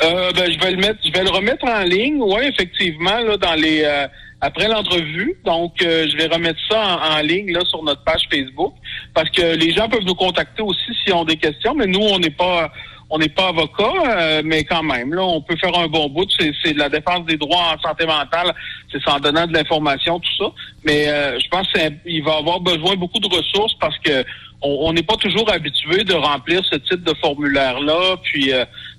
je 0.00 0.58
vais 0.58 0.70
le 0.70 0.78
mettre, 0.78 0.98
je 1.04 1.12
vais 1.12 1.24
le 1.24 1.30
remettre 1.30 1.66
en 1.66 1.82
ligne, 1.82 2.22
oui, 2.22 2.40
effectivement, 2.44 3.18
là, 3.18 3.36
dans 3.36 3.54
les 3.54 3.84
après 4.40 4.68
l'entrevue. 4.68 5.38
Donc, 5.44 5.82
euh, 5.82 6.06
je 6.10 6.16
vais 6.16 6.26
remettre 6.26 6.58
ça 6.68 7.00
en, 7.10 7.20
ligne 7.20 7.52
là 7.52 7.60
sur 7.64 7.82
notre 7.82 8.02
page 8.04 8.22
Facebook 8.30 8.74
parce 9.14 9.30
que 9.30 9.56
les 9.56 9.72
gens 9.72 9.88
peuvent 9.88 10.04
nous 10.04 10.14
contacter 10.14 10.62
aussi 10.62 10.92
s'ils 11.02 11.14
ont 11.14 11.24
des 11.24 11.36
questions. 11.36 11.74
Mais 11.74 11.86
nous, 11.86 12.00
on 12.00 12.18
n'est 12.18 12.30
pas 12.30 12.70
on 13.08 13.18
n'est 13.18 13.28
pas 13.28 13.48
avocat, 13.48 13.92
euh, 14.08 14.42
mais 14.44 14.64
quand 14.64 14.82
même, 14.82 15.14
là, 15.14 15.22
on 15.22 15.40
peut 15.40 15.56
faire 15.56 15.76
un 15.78 15.86
bon 15.86 16.08
bout. 16.08 16.26
C'est 16.38 16.72
de 16.72 16.78
la 16.78 16.88
défense 16.88 17.24
des 17.26 17.36
droits 17.36 17.74
en 17.76 17.80
santé 17.80 18.04
mentale, 18.04 18.52
c'est 18.90 19.06
en 19.08 19.20
donnant 19.20 19.46
de 19.46 19.52
l'information, 19.52 20.18
tout 20.18 20.36
ça. 20.38 20.52
Mais 20.84 21.08
euh, 21.08 21.38
je 21.38 21.48
pense 21.48 21.68
qu'il 21.72 22.24
va 22.24 22.38
avoir 22.38 22.60
besoin 22.60 22.96
beaucoup 22.96 23.20
de 23.20 23.28
ressources 23.28 23.74
parce 23.78 23.96
que 24.00 24.24
on 24.62 24.92
n'est 24.92 25.02
pas 25.02 25.16
toujours 25.16 25.50
habitué 25.52 26.02
de 26.04 26.14
remplir 26.14 26.64
ce 26.64 26.76
type 26.76 27.04
de 27.04 27.14
formulaire-là, 27.20 28.16
puis 28.22 28.52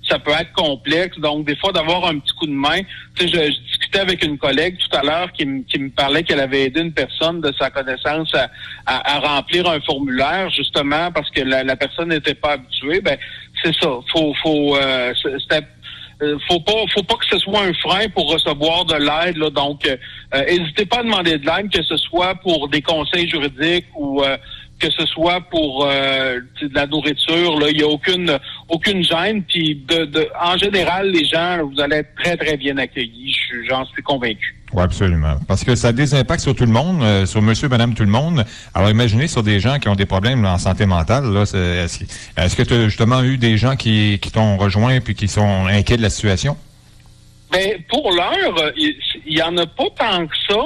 ça 0.08 0.18
peut 0.18 0.32
être 0.32 0.52
complexe. 0.52 1.18
Donc, 1.18 1.46
des 1.46 1.56
fois, 1.56 1.72
d'avoir 1.72 2.06
un 2.06 2.18
petit 2.18 2.32
coup 2.34 2.46
de 2.46 2.52
main. 2.52 2.80
Tu 3.16 3.26
sais, 3.26 3.28
je, 3.28 3.52
je, 3.52 3.60
discutais 3.60 4.00
avec 4.00 4.24
une 4.24 4.38
collègue 4.38 4.76
tout 4.78 4.96
à 4.96 5.02
l'heure 5.02 5.32
qui, 5.32 5.46
me 5.46 5.90
parlait 5.90 6.22
qu'elle 6.22 6.40
avait 6.40 6.64
aidé 6.64 6.80
une 6.80 6.92
personne 6.92 7.40
de 7.40 7.52
sa 7.58 7.70
connaissance 7.70 8.32
à, 8.86 9.18
remplir 9.20 9.68
un 9.68 9.80
formulaire, 9.80 10.50
justement 10.50 11.10
parce 11.12 11.30
que 11.30 11.42
la, 11.42 11.76
personne 11.76 12.08
n'était 12.08 12.34
pas 12.34 12.52
habituée. 12.52 13.00
Ben, 13.00 13.18
c'est 13.62 13.74
ça. 13.74 13.90
Faut, 14.12 14.34
faut, 14.42 14.76
euh, 14.76 15.12
euh, 16.22 16.38
faut 16.48 16.60
pas, 16.60 16.72
faut 16.92 17.02
pas 17.02 17.14
que 17.14 17.26
ce 17.30 17.38
soit 17.38 17.62
un 17.62 17.72
frein 17.74 18.08
pour 18.08 18.30
recevoir 18.32 18.84
de 18.84 18.94
l'aide. 18.94 19.38
Donc, 19.52 19.86
euh, 19.86 19.96
n'hésitez 20.32 20.86
pas 20.86 20.98
à 20.98 21.02
demander 21.02 21.38
de 21.38 21.46
l'aide, 21.46 21.70
que 21.70 21.82
ce 21.82 21.96
soit 21.96 22.34
pour 22.36 22.68
des 22.68 22.82
conseils 22.82 23.28
juridiques 23.28 23.86
ou 23.96 24.22
que 24.78 24.90
ce 24.90 25.06
soit 25.06 25.40
pour 25.50 25.86
euh, 25.86 26.40
de 26.60 26.74
la 26.74 26.86
nourriture, 26.86 27.58
là, 27.58 27.68
il 27.70 27.76
n'y 27.78 27.82
a 27.82 27.88
aucune 27.88 28.38
aucune 28.68 29.02
gêne. 29.02 29.42
Puis 29.42 29.82
de, 29.88 30.04
de, 30.04 30.28
en 30.40 30.56
général, 30.56 31.10
les 31.10 31.24
gens, 31.24 31.58
vous 31.64 31.80
allez 31.80 31.96
être 31.96 32.14
très, 32.22 32.36
très 32.36 32.56
bien 32.56 32.76
accueillis. 32.78 33.34
J'en 33.68 33.84
suis 33.86 34.02
convaincu. 34.02 34.54
Oui, 34.72 34.82
absolument. 34.82 35.36
Parce 35.48 35.64
que 35.64 35.74
ça 35.74 35.88
a 35.88 35.92
des 35.92 36.14
impacts 36.14 36.42
sur 36.42 36.54
tout 36.54 36.66
le 36.66 36.72
monde, 36.72 37.02
euh, 37.02 37.24
sur 37.24 37.40
monsieur, 37.40 37.68
madame, 37.68 37.94
tout 37.94 38.04
le 38.04 38.10
monde. 38.10 38.44
Alors 38.74 38.90
imaginez 38.90 39.26
sur 39.26 39.42
des 39.42 39.60
gens 39.60 39.78
qui 39.78 39.88
ont 39.88 39.94
des 39.94 40.06
problèmes 40.06 40.44
en 40.44 40.58
santé 40.58 40.84
mentale. 40.84 41.24
Là, 41.32 41.42
est-ce, 41.42 42.04
est-ce 42.36 42.56
que 42.56 42.62
tu 42.62 42.74
as 42.74 42.84
justement 42.84 43.22
eu 43.22 43.38
des 43.38 43.56
gens 43.56 43.76
qui, 43.76 44.18
qui 44.20 44.30
t'ont 44.30 44.58
rejoint 44.58 45.00
puis 45.00 45.14
qui 45.14 45.28
sont 45.28 45.66
inquiets 45.66 45.96
de 45.96 46.02
la 46.02 46.10
situation? 46.10 46.56
Ben, 47.50 47.82
pour 47.88 48.12
l'heure, 48.12 48.58
euh, 48.58 48.72
il 48.76 49.38
y, 49.38 49.42
en 49.42 49.56
a 49.56 49.66
pas 49.66 49.88
tant 49.96 50.26
que 50.26 50.36
ça. 50.48 50.58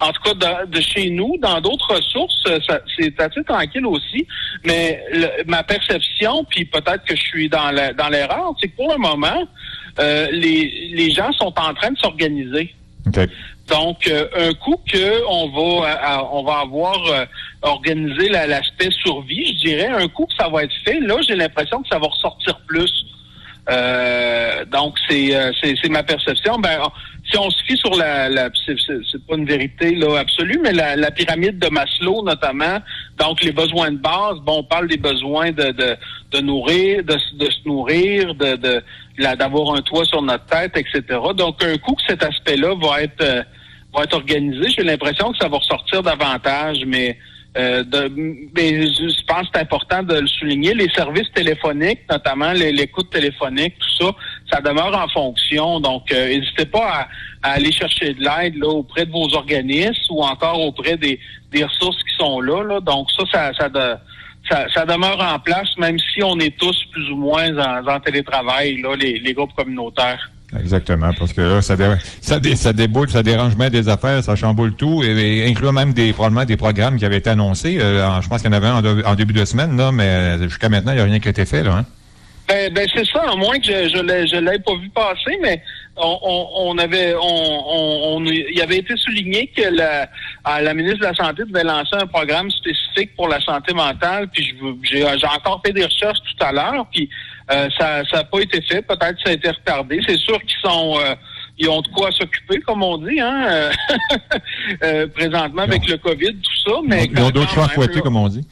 En 0.00 0.10
tout 0.12 0.22
cas, 0.22 0.64
de, 0.64 0.80
chez 0.80 1.10
nous, 1.10 1.36
dans 1.38 1.60
d'autres 1.60 2.00
sources, 2.02 2.44
euh, 2.48 2.58
c'est 2.98 3.20
assez 3.20 3.44
tranquille 3.44 3.84
aussi. 3.84 4.26
Mais 4.64 5.04
ma 5.46 5.62
perception, 5.62 6.44
puis 6.44 6.64
peut-être 6.64 7.04
que 7.04 7.14
je 7.14 7.22
suis 7.22 7.48
dans 7.50 7.70
dans 7.94 8.08
l'erreur, 8.08 8.54
c'est 8.60 8.68
que 8.68 8.76
pour 8.76 8.90
le 8.90 8.98
moment, 8.98 9.46
euh, 9.98 10.28
les, 10.32 10.90
les 10.94 11.10
gens 11.10 11.30
sont 11.32 11.52
en 11.58 11.74
train 11.74 11.90
de 11.90 11.98
s'organiser. 11.98 12.74
Donc, 13.68 14.10
un 14.10 14.52
coup 14.54 14.80
que 14.90 15.22
on 15.28 15.48
va 15.48 16.28
on 16.32 16.42
va 16.42 16.60
avoir 16.60 16.96
organisé 17.62 18.28
l'aspect 18.28 18.90
survie, 18.90 19.46
je 19.46 19.68
dirais, 19.68 19.88
un 19.88 20.08
coup 20.08 20.26
que 20.26 20.34
ça 20.34 20.48
va 20.48 20.64
être 20.64 20.74
fait, 20.84 21.00
là, 21.00 21.16
j'ai 21.26 21.36
l'impression 21.36 21.82
que 21.82 21.88
ça 21.88 21.98
va 21.98 22.06
ressortir 22.08 22.58
plus. 22.66 23.04
Euh, 23.70 24.64
donc 24.64 24.96
euh, 25.12 25.52
c'est 25.62 25.74
c'est 25.80 25.88
ma 25.88 26.02
perception. 26.02 26.58
Ben 26.58 26.80
si 27.30 27.38
on 27.38 27.48
se 27.50 27.62
fie 27.64 27.76
sur 27.76 27.94
la, 27.94 28.28
la 28.28 28.48
c'est 28.66 29.26
pas 29.26 29.36
une 29.36 29.44
vérité 29.44 29.94
là 29.94 30.18
absolue, 30.18 30.58
mais 30.62 30.72
la, 30.72 30.96
la, 30.96 31.10
pyramide 31.12 31.58
de 31.58 31.68
Maslow 31.68 32.24
notamment, 32.24 32.78
donc 33.18 33.42
les 33.42 33.52
besoins 33.52 33.92
de 33.92 33.98
base. 33.98 34.38
Bon, 34.44 34.58
on 34.58 34.64
parle 34.64 34.88
des 34.88 34.96
besoins 34.96 35.52
de 35.52 35.70
de, 35.70 35.96
de 36.32 36.40
nourrir, 36.40 37.04
de, 37.04 37.14
de 37.14 37.50
se 37.50 37.68
nourrir, 37.68 38.34
de 38.34 38.56
de 38.56 38.82
d'avoir 39.36 39.74
un 39.74 39.82
toit 39.82 40.04
sur 40.04 40.22
notre 40.22 40.46
tête, 40.46 40.76
etc. 40.76 41.18
Donc 41.36 41.62
un 41.62 41.76
coup 41.78 41.94
que 41.94 42.02
cet 42.08 42.24
aspect-là 42.24 42.74
va 42.74 43.02
être 43.02 43.22
euh, 43.22 43.42
va 43.94 44.04
être 44.04 44.14
organisé, 44.14 44.68
j'ai 44.70 44.82
l'impression 44.82 45.30
que 45.32 45.38
ça 45.38 45.48
va 45.48 45.58
ressortir 45.58 46.02
davantage, 46.02 46.78
mais 46.86 47.18
euh, 47.58 47.82
mais 48.54 48.86
je 48.86 49.24
pense 49.26 49.42
que 49.42 49.48
c'est 49.54 49.60
important 49.60 50.02
de 50.04 50.14
le 50.14 50.26
souligner. 50.26 50.72
Les 50.72 50.88
services 50.90 51.30
téléphoniques, 51.34 52.00
notamment 52.08 52.52
l'écoute 52.52 53.10
téléphonique, 53.10 53.74
tout 53.78 54.04
ça, 54.04 54.12
ça 54.52 54.60
demeure 54.60 54.96
en 54.96 55.08
fonction. 55.08 55.80
Donc, 55.80 56.12
euh, 56.12 56.28
n'hésitez 56.28 56.66
pas 56.66 57.08
à, 57.42 57.52
aller 57.54 57.72
chercher 57.72 58.14
de 58.14 58.22
l'aide 58.22 58.56
là 58.56 58.68
auprès 58.68 59.04
de 59.04 59.10
vos 59.10 59.34
organismes 59.34 60.12
ou 60.12 60.22
encore 60.22 60.60
auprès 60.60 60.96
des, 60.96 61.18
ressources 61.52 62.02
qui 62.04 62.14
sont 62.16 62.40
là. 62.40 62.62
là. 62.62 62.80
Donc, 62.80 63.08
ça, 63.32 63.52
ça, 63.58 63.68
ça, 64.48 64.66
ça, 64.72 64.86
demeure 64.86 65.20
en 65.20 65.38
place, 65.40 65.76
même 65.76 65.98
si 65.98 66.22
on 66.22 66.38
est 66.38 66.56
tous 66.56 66.84
plus 66.92 67.10
ou 67.10 67.16
moins 67.16 67.56
en, 67.58 67.98
télétravail, 67.98 68.80
là, 68.80 68.94
les, 68.94 69.18
les 69.18 69.34
groupes 69.34 69.54
communautaires. 69.54 70.30
Exactement, 70.58 71.10
parce 71.16 71.32
que 71.32 71.40
là, 71.40 71.62
ça, 71.62 71.76
ça, 72.20 72.72
déboule, 72.72 73.08
ça 73.08 73.22
dérange 73.22 73.56
même 73.56 73.70
des 73.70 73.88
affaires, 73.88 74.22
ça 74.24 74.34
chamboule 74.34 74.74
tout, 74.74 75.02
et, 75.04 75.46
inclut 75.48 75.70
même 75.70 75.92
des 75.92 76.12
probablement 76.12 76.44
des 76.44 76.56
programmes 76.56 76.98
qui 76.98 77.04
avaient 77.04 77.18
été 77.18 77.30
annoncés. 77.30 77.78
Euh, 77.80 78.20
je 78.20 78.28
pense 78.28 78.42
qu'il 78.42 78.50
y 78.50 78.54
en 78.54 78.56
avait 78.56 78.66
un 78.66 79.04
en, 79.04 79.14
début 79.14 79.32
de 79.32 79.44
semaine, 79.44 79.76
là, 79.76 79.92
mais 79.92 80.38
jusqu'à 80.42 80.68
maintenant, 80.68 80.90
il 80.90 80.96
n'y 80.96 81.00
a 81.00 81.04
rien 81.04 81.20
qui 81.20 81.28
a 81.28 81.30
été 81.30 81.44
fait. 81.44 81.62
Là, 81.62 81.76
hein? 81.76 81.86
Ben, 82.48 82.72
ben 82.72 82.88
c'est 82.92 83.06
ça, 83.06 83.22
à 83.30 83.36
moins 83.36 83.60
que 83.60 83.64
je 83.64 83.88
je 83.90 84.36
l'ai 84.36 84.58
pas 84.58 84.74
vu 84.74 84.88
passer, 84.90 85.38
mais 85.40 85.62
on, 85.96 86.48
on, 86.56 86.78
avait 86.78 87.14
on, 87.14 88.16
on, 88.16 88.24
il 88.24 88.60
avait 88.60 88.78
été 88.78 88.96
souligné 88.96 89.52
que 89.56 89.62
la, 89.70 90.08
la 90.60 90.74
ministre 90.74 90.98
de 90.98 91.04
la 91.04 91.14
Santé 91.14 91.44
devait 91.46 91.62
lancer 91.62 91.94
un 91.94 92.06
programme 92.06 92.50
spécifique 92.50 93.14
pour 93.14 93.28
la 93.28 93.40
santé 93.40 93.72
mentale, 93.72 94.28
puis 94.32 94.52
j'ai 94.82 95.04
encore 95.04 95.62
fait 95.64 95.72
des 95.72 95.84
recherches 95.84 96.18
tout 96.18 96.44
à 96.44 96.50
l'heure, 96.50 96.86
puis 96.92 97.08
euh, 97.50 97.68
ça 97.78 98.02
n'a 98.12 98.24
pas 98.24 98.40
été 98.40 98.60
fait, 98.62 98.82
peut-être 98.82 99.16
que 99.16 99.22
ça 99.24 99.30
a 99.30 99.32
été 99.32 99.48
retardé. 99.50 100.00
C'est 100.06 100.18
sûr 100.18 100.40
qu'ils 100.40 100.70
sont 100.70 100.98
euh, 100.98 101.14
ils 101.58 101.68
ont 101.68 101.82
de 101.82 101.88
quoi 101.88 102.10
s'occuper, 102.12 102.60
comme 102.60 102.82
on 102.82 102.96
dit, 102.98 103.20
hein, 103.20 103.70
euh, 104.82 105.06
présentement 105.14 105.62
avec 105.62 105.86
le 105.88 105.98
COVID, 105.98 106.34
tout 106.34 106.70
ça. 106.70 106.76
Mais 106.86 107.04
ils 107.04 107.20
ont 107.20 107.30
d'autres 107.30 107.50
choix 107.50 107.64
à 107.64 107.68
fouetter, 107.68 108.00
comme 108.00 108.16
on 108.16 108.28
dit. 108.28 108.46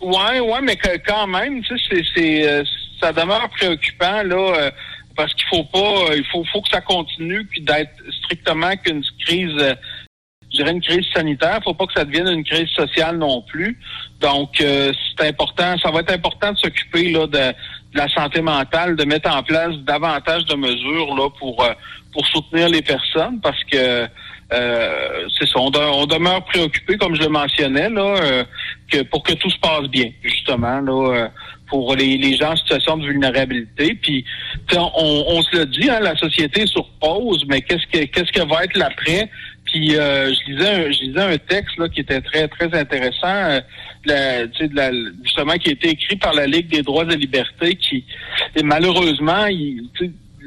Ouais, 0.00 0.40
ouais, 0.40 0.60
mais 0.62 0.76
quand 1.06 1.26
même, 1.26 1.62
tu 1.62 1.78
sais, 1.78 2.02
c'est 2.14 2.64
ça 3.00 3.12
demeure 3.12 3.48
préoccupant 3.50 4.22
là, 4.22 4.54
euh, 4.56 4.70
parce 5.16 5.32
qu'il 5.34 5.46
faut 5.48 5.64
pas, 5.64 5.78
euh, 6.10 6.16
il 6.16 6.24
faut, 6.32 6.44
faut 6.52 6.62
que 6.62 6.70
ça 6.70 6.80
continue 6.80 7.44
puis 7.46 7.60
d'être 7.60 7.92
strictement 8.22 8.76
qu'une 8.76 9.04
crise 9.20 9.76
je 10.54 10.58
dirais 10.58 10.72
une 10.72 10.80
crise 10.80 11.04
sanitaire. 11.12 11.60
Faut 11.64 11.74
pas 11.74 11.86
que 11.86 11.94
ça 11.94 12.04
devienne 12.04 12.28
une 12.28 12.44
crise 12.44 12.68
sociale 12.68 13.18
non 13.18 13.42
plus. 13.42 13.76
Donc, 14.20 14.60
euh, 14.60 14.92
c'est 15.18 15.26
important. 15.26 15.76
Ça 15.82 15.90
va 15.90 16.00
être 16.00 16.12
important 16.12 16.52
de 16.52 16.58
s'occuper 16.58 17.10
là 17.10 17.26
de, 17.26 17.52
la 17.94 18.08
santé 18.08 18.40
mentale, 18.40 18.96
de 18.96 19.04
mettre 19.04 19.30
en 19.34 19.42
place 19.42 19.74
davantage 19.86 20.44
de 20.46 20.56
mesures 20.56 21.14
là 21.16 21.28
pour 21.38 21.62
euh, 21.62 21.72
pour 22.12 22.26
soutenir 22.26 22.68
les 22.68 22.82
personnes, 22.82 23.40
parce 23.40 23.62
que 23.64 24.06
euh, 24.52 25.28
c'est 25.36 25.48
ça. 25.48 25.58
On, 25.58 25.70
demeure 26.06 26.44
préoccupé, 26.44 26.96
comme 26.96 27.16
je 27.16 27.22
le 27.22 27.28
mentionnais 27.28 27.88
là, 27.88 28.44
que 28.90 29.02
pour 29.02 29.22
que 29.24 29.32
tout 29.32 29.50
se 29.50 29.58
passe 29.58 29.88
bien, 29.88 30.10
justement 30.22 30.80
là. 30.80 31.28
pour 31.68 31.96
les, 31.96 32.16
les 32.16 32.36
gens 32.36 32.52
en 32.52 32.56
situation 32.56 32.98
de 32.98 33.06
vulnérabilité. 33.06 33.98
Puis 34.00 34.24
on, 34.76 35.24
on 35.26 35.42
se 35.42 35.56
le 35.56 35.66
dit, 35.66 35.90
hein, 35.90 35.98
la 36.00 36.14
société 36.14 36.62
est 36.62 36.66
sur 36.68 36.88
pause, 37.00 37.44
mais 37.48 37.62
qu'est-ce 37.62 37.86
que 37.86 38.04
qu'est-ce 38.04 38.30
que 38.30 38.46
va 38.46 38.62
être 38.64 38.76
l'après? 38.76 39.28
Puis 39.74 39.96
euh, 39.96 40.32
je 40.32 40.52
lisais 40.52 40.92
je 40.92 41.02
lisais 41.02 41.20
un 41.20 41.36
texte 41.36 41.76
là, 41.78 41.88
qui 41.88 41.98
était 41.98 42.20
très 42.20 42.46
très 42.46 42.72
intéressant, 42.78 43.26
euh, 43.26 43.60
la, 44.04 44.44
la, 44.72 44.92
justement 45.24 45.54
qui 45.54 45.70
a 45.70 45.72
été 45.72 45.88
écrit 45.88 46.14
par 46.14 46.32
la 46.32 46.46
Ligue 46.46 46.68
des 46.68 46.82
droits 46.82 47.04
et 47.12 47.16
libertés, 47.16 47.74
qui 47.74 48.04
et 48.54 48.62
malheureusement, 48.62 49.46
il, 49.46 49.90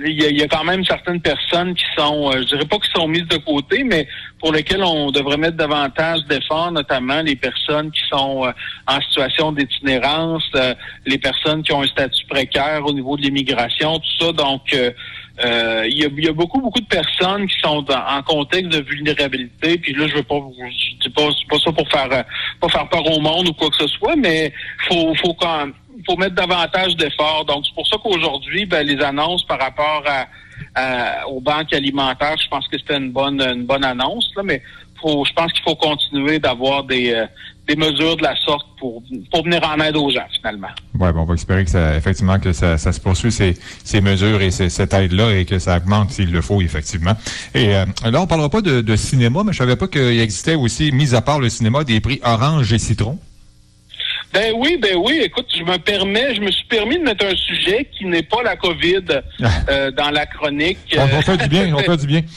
il 0.06 0.38
y, 0.38 0.44
a, 0.44 0.48
quand 0.48 0.64
même 0.64 0.84
certaines 0.86 1.22
personnes 1.22 1.74
qui 1.74 1.86
sont, 1.96 2.30
euh, 2.30 2.42
je 2.42 2.56
dirais 2.56 2.66
pas 2.66 2.78
qui 2.78 2.90
sont 2.92 3.08
mises 3.08 3.28
de 3.28 3.38
côté, 3.38 3.84
mais 3.84 4.08
pour 4.40 4.52
lesquelles 4.52 4.84
on 4.84 5.10
devrait 5.12 5.38
mettre 5.38 5.58
davantage 5.58 6.20
d'efforts, 6.30 6.72
notamment 6.72 7.22
les 7.22 7.36
personnes 7.36 7.90
qui 7.92 8.02
sont 8.08 8.46
euh, 8.46 8.52
en 8.88 9.02
situation 9.02 9.52
d'itinérance, 9.52 10.44
les 11.06 11.18
personnes 11.18 11.64
qui 11.64 11.74
ont 11.74 11.82
un 11.82 11.88
statut 11.88 12.26
précaire 12.28 12.86
au 12.86 12.94
niveau 12.94 13.18
de 13.18 13.24
l'immigration, 13.24 13.98
tout 13.98 14.26
ça. 14.26 14.32
Donc, 14.34 14.62
euh, 14.74 15.84
il, 15.90 15.98
y 15.98 16.28
a, 16.28 16.34
beaucoup, 16.34 16.62
beaucoup 16.62 16.82
de 16.82 16.88
personnes 16.88 17.48
qui 17.48 17.60
sont 17.60 17.86
en 17.90 18.22
contexte 18.24 18.72
de 18.72 18.84
vulnérabilité. 18.84 19.80
Puis 19.80 19.94
là, 19.94 20.08
je 20.08 20.16
veux 20.16 20.24
pas, 20.24 20.40
je 20.58 21.08
dis 21.08 21.14
pas, 21.14 21.30
pas 21.50 21.58
ça 21.58 21.72
pour 21.72 21.90
faire, 21.90 22.10
pas 22.60 22.70
faire 22.70 22.90
peur 22.90 23.06
au 23.12 23.20
monde 23.20 23.48
ou 23.48 23.54
quoi 23.54 23.70
que 23.70 23.78
ce 23.78 23.88
soit, 23.88 24.16
mais 24.16 24.54
faut, 24.88 25.16
faut 25.16 25.34
quand, 25.34 25.68
faut 26.06 26.18
mettre 26.18 26.36
davantage 26.36 26.96
d'efforts. 26.96 27.46
Donc 27.46 27.66
c'est 27.66 27.74
pour 27.74 27.88
ça 27.88 27.98
qu'aujourd'hui, 28.02 28.66
ben, 28.66 28.86
les 28.86 29.02
annonces 29.04 29.46
par 29.46 29.60
rapport 29.60 30.04
à, 30.06 31.28
aux 31.28 31.42
banques 31.42 31.74
alimentaires, 31.74 32.36
je 32.44 32.48
pense 32.50 32.68
que 32.68 32.78
c'était 32.78 32.98
une 32.98 33.12
bonne, 33.12 33.42
une 33.42 33.66
bonne 33.66 33.84
annonce 33.84 34.32
là, 34.36 34.44
mais 34.44 34.62
faut, 35.02 35.26
je 35.26 35.34
pense 35.34 35.52
qu'il 35.54 35.64
faut 35.64 35.76
continuer 35.76 36.40
d'avoir 36.40 36.84
des, 36.84 37.14
euh, 37.14 37.26
des 37.68 37.76
mesures 37.76 38.16
de 38.16 38.24
la 38.24 38.36
sorte 38.36 38.66
pour, 38.80 39.04
pour 39.32 39.44
venir 39.44 39.62
en 39.64 39.80
aide 39.80 39.96
aux 39.96 40.10
gens, 40.10 40.26
finalement. 40.36 40.70
Oui, 41.00 41.12
bon, 41.12 41.22
on 41.22 41.26
va 41.26 41.34
espérer 41.34 41.66
que 41.66 41.70
ça, 41.70 41.96
effectivement, 41.96 42.40
que 42.40 42.54
ça, 42.54 42.78
ça 42.78 42.92
se 42.92 43.00
poursuit 43.00 43.32
ces, 43.32 43.56
ces 43.84 44.02
mesures 44.02 44.42
et 44.42 44.52
cette 44.52 44.94
aide-là 44.94 45.36
et 45.36 45.46
que 45.46 45.60
ça 45.60 45.78
augmente 45.78 46.12
s'il 46.12 46.32
le 46.32 46.42
faut, 46.42 46.62
effectivement. 46.62 47.14
Et 47.54 47.76
euh, 47.76 47.86
là, 48.10 48.22
on 48.22 48.28
parlera 48.28 48.50
pas 48.50 48.62
de, 48.62 48.82
de, 48.82 48.96
cinéma, 48.96 49.44
mais 49.46 49.54
je 49.54 49.58
savais 49.58 49.76
pas 49.76 49.88
qu'il 49.88 50.20
existait 50.20 50.56
aussi, 50.56 50.92
mis 50.92 51.14
à 51.14 51.22
part 51.22 51.40
le 51.40 51.50
cinéma, 51.50 51.84
des 51.84 52.00
prix 52.00 52.20
orange 52.24 52.72
et 52.74 52.80
citron. 52.80 53.20
Ben 54.34 54.54
oui, 54.56 54.78
ben 54.82 54.96
oui. 54.98 55.22
Écoute, 55.24 55.48
je 55.58 55.64
me 55.64 55.78
permets, 55.78 56.36
je 56.36 56.42
me 56.42 56.52
suis 56.52 56.66
permis 56.66 56.98
de 56.98 57.04
mettre 57.04 57.26
un 57.26 57.36
sujet 57.36 57.90
qui 57.98 58.06
n'est 58.06 58.24
pas 58.24 58.44
la 58.44 58.56
COVID 58.56 59.06
euh, 59.70 59.92
dans 59.92 60.12
la 60.12 60.26
chronique. 60.26 60.96
on, 60.98 61.22
fait 61.22 61.38
du 61.38 61.48
bien, 61.48 61.74
on 61.74 61.80
fait 61.80 61.98
du 61.98 62.08
bien. 62.08 62.22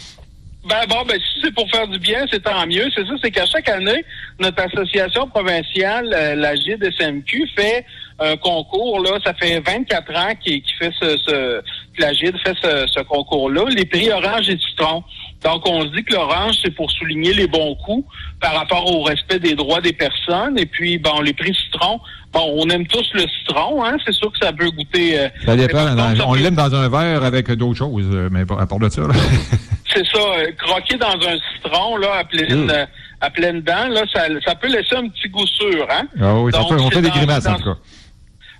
Ben 0.62 0.84
bon, 0.86 1.02
ben 1.08 1.18
si 1.18 1.40
c'est 1.42 1.54
pour 1.54 1.68
faire 1.70 1.88
du 1.88 1.98
bien, 1.98 2.26
c'est 2.30 2.42
tant 2.42 2.66
mieux. 2.66 2.86
C'est 2.94 3.06
ça, 3.06 3.14
c'est 3.22 3.30
qu'à 3.30 3.46
chaque 3.46 3.68
année, 3.70 4.04
notre 4.38 4.62
association 4.62 5.26
provinciale, 5.26 6.12
euh, 6.12 6.34
la 6.34 6.54
GID-SMQ, 6.54 7.48
fait 7.56 7.86
un 8.18 8.36
concours, 8.36 9.00
là, 9.00 9.18
ça 9.24 9.32
fait 9.32 9.58
24 9.60 10.14
ans 10.14 10.34
qu'il 10.38 10.62
fait 10.78 10.92
ce, 11.00 11.16
ce 11.16 11.62
la 11.98 12.12
GID 12.12 12.36
fait 12.44 12.54
ce, 12.62 12.86
ce 12.94 13.00
concours-là, 13.00 13.64
les 13.70 13.86
prix 13.86 14.10
orange 14.10 14.48
et 14.50 14.58
citron. 14.58 15.02
Donc, 15.42 15.66
on 15.66 15.82
se 15.82 15.88
dit 15.88 16.04
que 16.04 16.12
l'orange, 16.12 16.56
c'est 16.62 16.74
pour 16.74 16.90
souligner 16.90 17.32
les 17.32 17.46
bons 17.46 17.74
coups 17.76 18.06
par 18.40 18.54
rapport 18.54 18.86
au 18.94 19.02
respect 19.04 19.38
des 19.38 19.54
droits 19.54 19.80
des 19.80 19.92
personnes. 19.92 20.58
Et 20.58 20.66
puis, 20.66 20.98
bon, 20.98 21.20
les 21.22 21.32
prix 21.32 21.54
citron, 21.54 21.98
bon, 22.32 22.52
on 22.56 22.68
aime 22.68 22.86
tous 22.86 23.08
le 23.14 23.22
citron, 23.22 23.82
hein. 23.84 23.96
C'est 24.04 24.12
sûr 24.12 24.30
que 24.30 24.38
ça 24.38 24.52
peut 24.52 24.70
goûter... 24.70 25.18
Euh, 25.18 25.28
ça 25.46 25.56
dépend. 25.56 25.86
on 26.26 26.34
l'aime 26.34 26.54
dans 26.54 26.74
un 26.74 26.88
verre 26.88 27.24
avec 27.24 27.50
d'autres 27.52 27.78
choses, 27.78 28.08
euh, 28.12 28.28
mais 28.30 28.42
à 28.42 28.66
part 28.66 28.78
de 28.78 28.88
ça, 28.90 29.02
C'est 29.92 30.06
ça. 30.06 30.18
Euh, 30.18 30.52
croquer 30.58 30.96
dans 30.98 31.08
un 31.08 31.38
citron, 31.54 31.96
là, 31.96 32.18
à 32.18 32.24
pleine, 32.24 32.66
mmh. 32.66 32.86
à 33.22 33.30
pleine 33.30 33.60
dent, 33.62 33.88
là, 33.88 34.02
ça, 34.12 34.26
ça 34.44 34.54
peut 34.54 34.68
laisser 34.68 34.94
un 34.94 35.08
petit 35.08 35.28
goût 35.28 35.46
sûr, 35.46 35.86
hein. 35.90 36.02
Ah 36.20 36.36
oui, 36.36 36.52
ça 36.52 36.62
on 36.62 36.90
fait 36.90 37.02
des 37.02 37.10
grimaces, 37.10 37.46
en 37.46 37.56
tout 37.56 37.64
cas. 37.64 37.78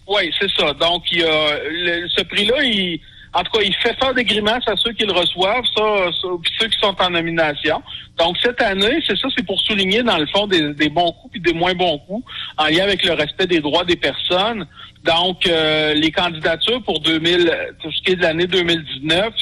Oui, 0.09 0.33
c'est 0.41 0.51
ça. 0.59 0.73
Donc, 0.73 1.05
il 1.13 1.19
y 1.19 1.23
a, 1.23 2.09
ce 2.17 2.23
prix-là, 2.25 2.65
il 2.65 3.01
en 3.33 3.43
tout 3.45 3.53
cas, 3.53 3.65
il 3.65 3.75
fait 3.77 3.95
faire 3.95 4.13
des 4.13 4.25
grimaces 4.25 4.67
à 4.67 4.75
ceux 4.77 4.93
qui 4.93 5.05
le 5.05 5.13
reçoivent, 5.13 5.65
ça, 5.77 6.11
ceux 6.59 6.69
qui 6.69 6.79
sont 6.81 6.95
en 6.99 7.11
nomination. 7.11 7.81
Donc 8.19 8.37
cette 8.43 8.61
année, 8.61 8.99
c'est 9.07 9.17
ça, 9.17 9.29
c'est 9.37 9.47
pour 9.47 9.61
souligner 9.61 10.03
dans 10.03 10.19
le 10.19 10.27
fond 10.27 10.47
des, 10.47 10.89
bons 10.89 11.13
coups 11.13 11.37
et 11.37 11.41
des 11.41 11.53
moins 11.53 11.75
bons 11.75 11.99
coups 11.99 12.25
en 12.57 12.67
lien 12.67 12.83
avec 12.83 13.05
le 13.05 13.13
respect 13.13 13.47
des 13.47 13.61
droits 13.61 13.85
des 13.85 13.97
personnes. 13.97 14.67
Donc 15.05 15.47
euh, 15.47 15.95
les 15.95 16.11
candidatures 16.11 16.83
pour 16.83 17.01
2000, 17.01 17.75
tout 17.81 17.93
ce 17.93 18.03
qui 18.03 18.13
est 18.13 18.17
de 18.17 18.23
l'année 18.23 18.47
2019, 18.47 19.33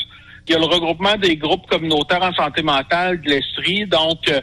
il 0.48 0.53
y 0.53 0.55
a 0.55 0.59
le 0.59 0.66
regroupement 0.66 1.16
des 1.16 1.37
groupes 1.37 1.66
communautaires 1.66 2.22
en 2.22 2.33
santé 2.33 2.62
mentale 2.62 3.20
de 3.20 3.31
l'Estrie, 3.31 3.87
donc 3.87 4.29
euh, 4.29 4.40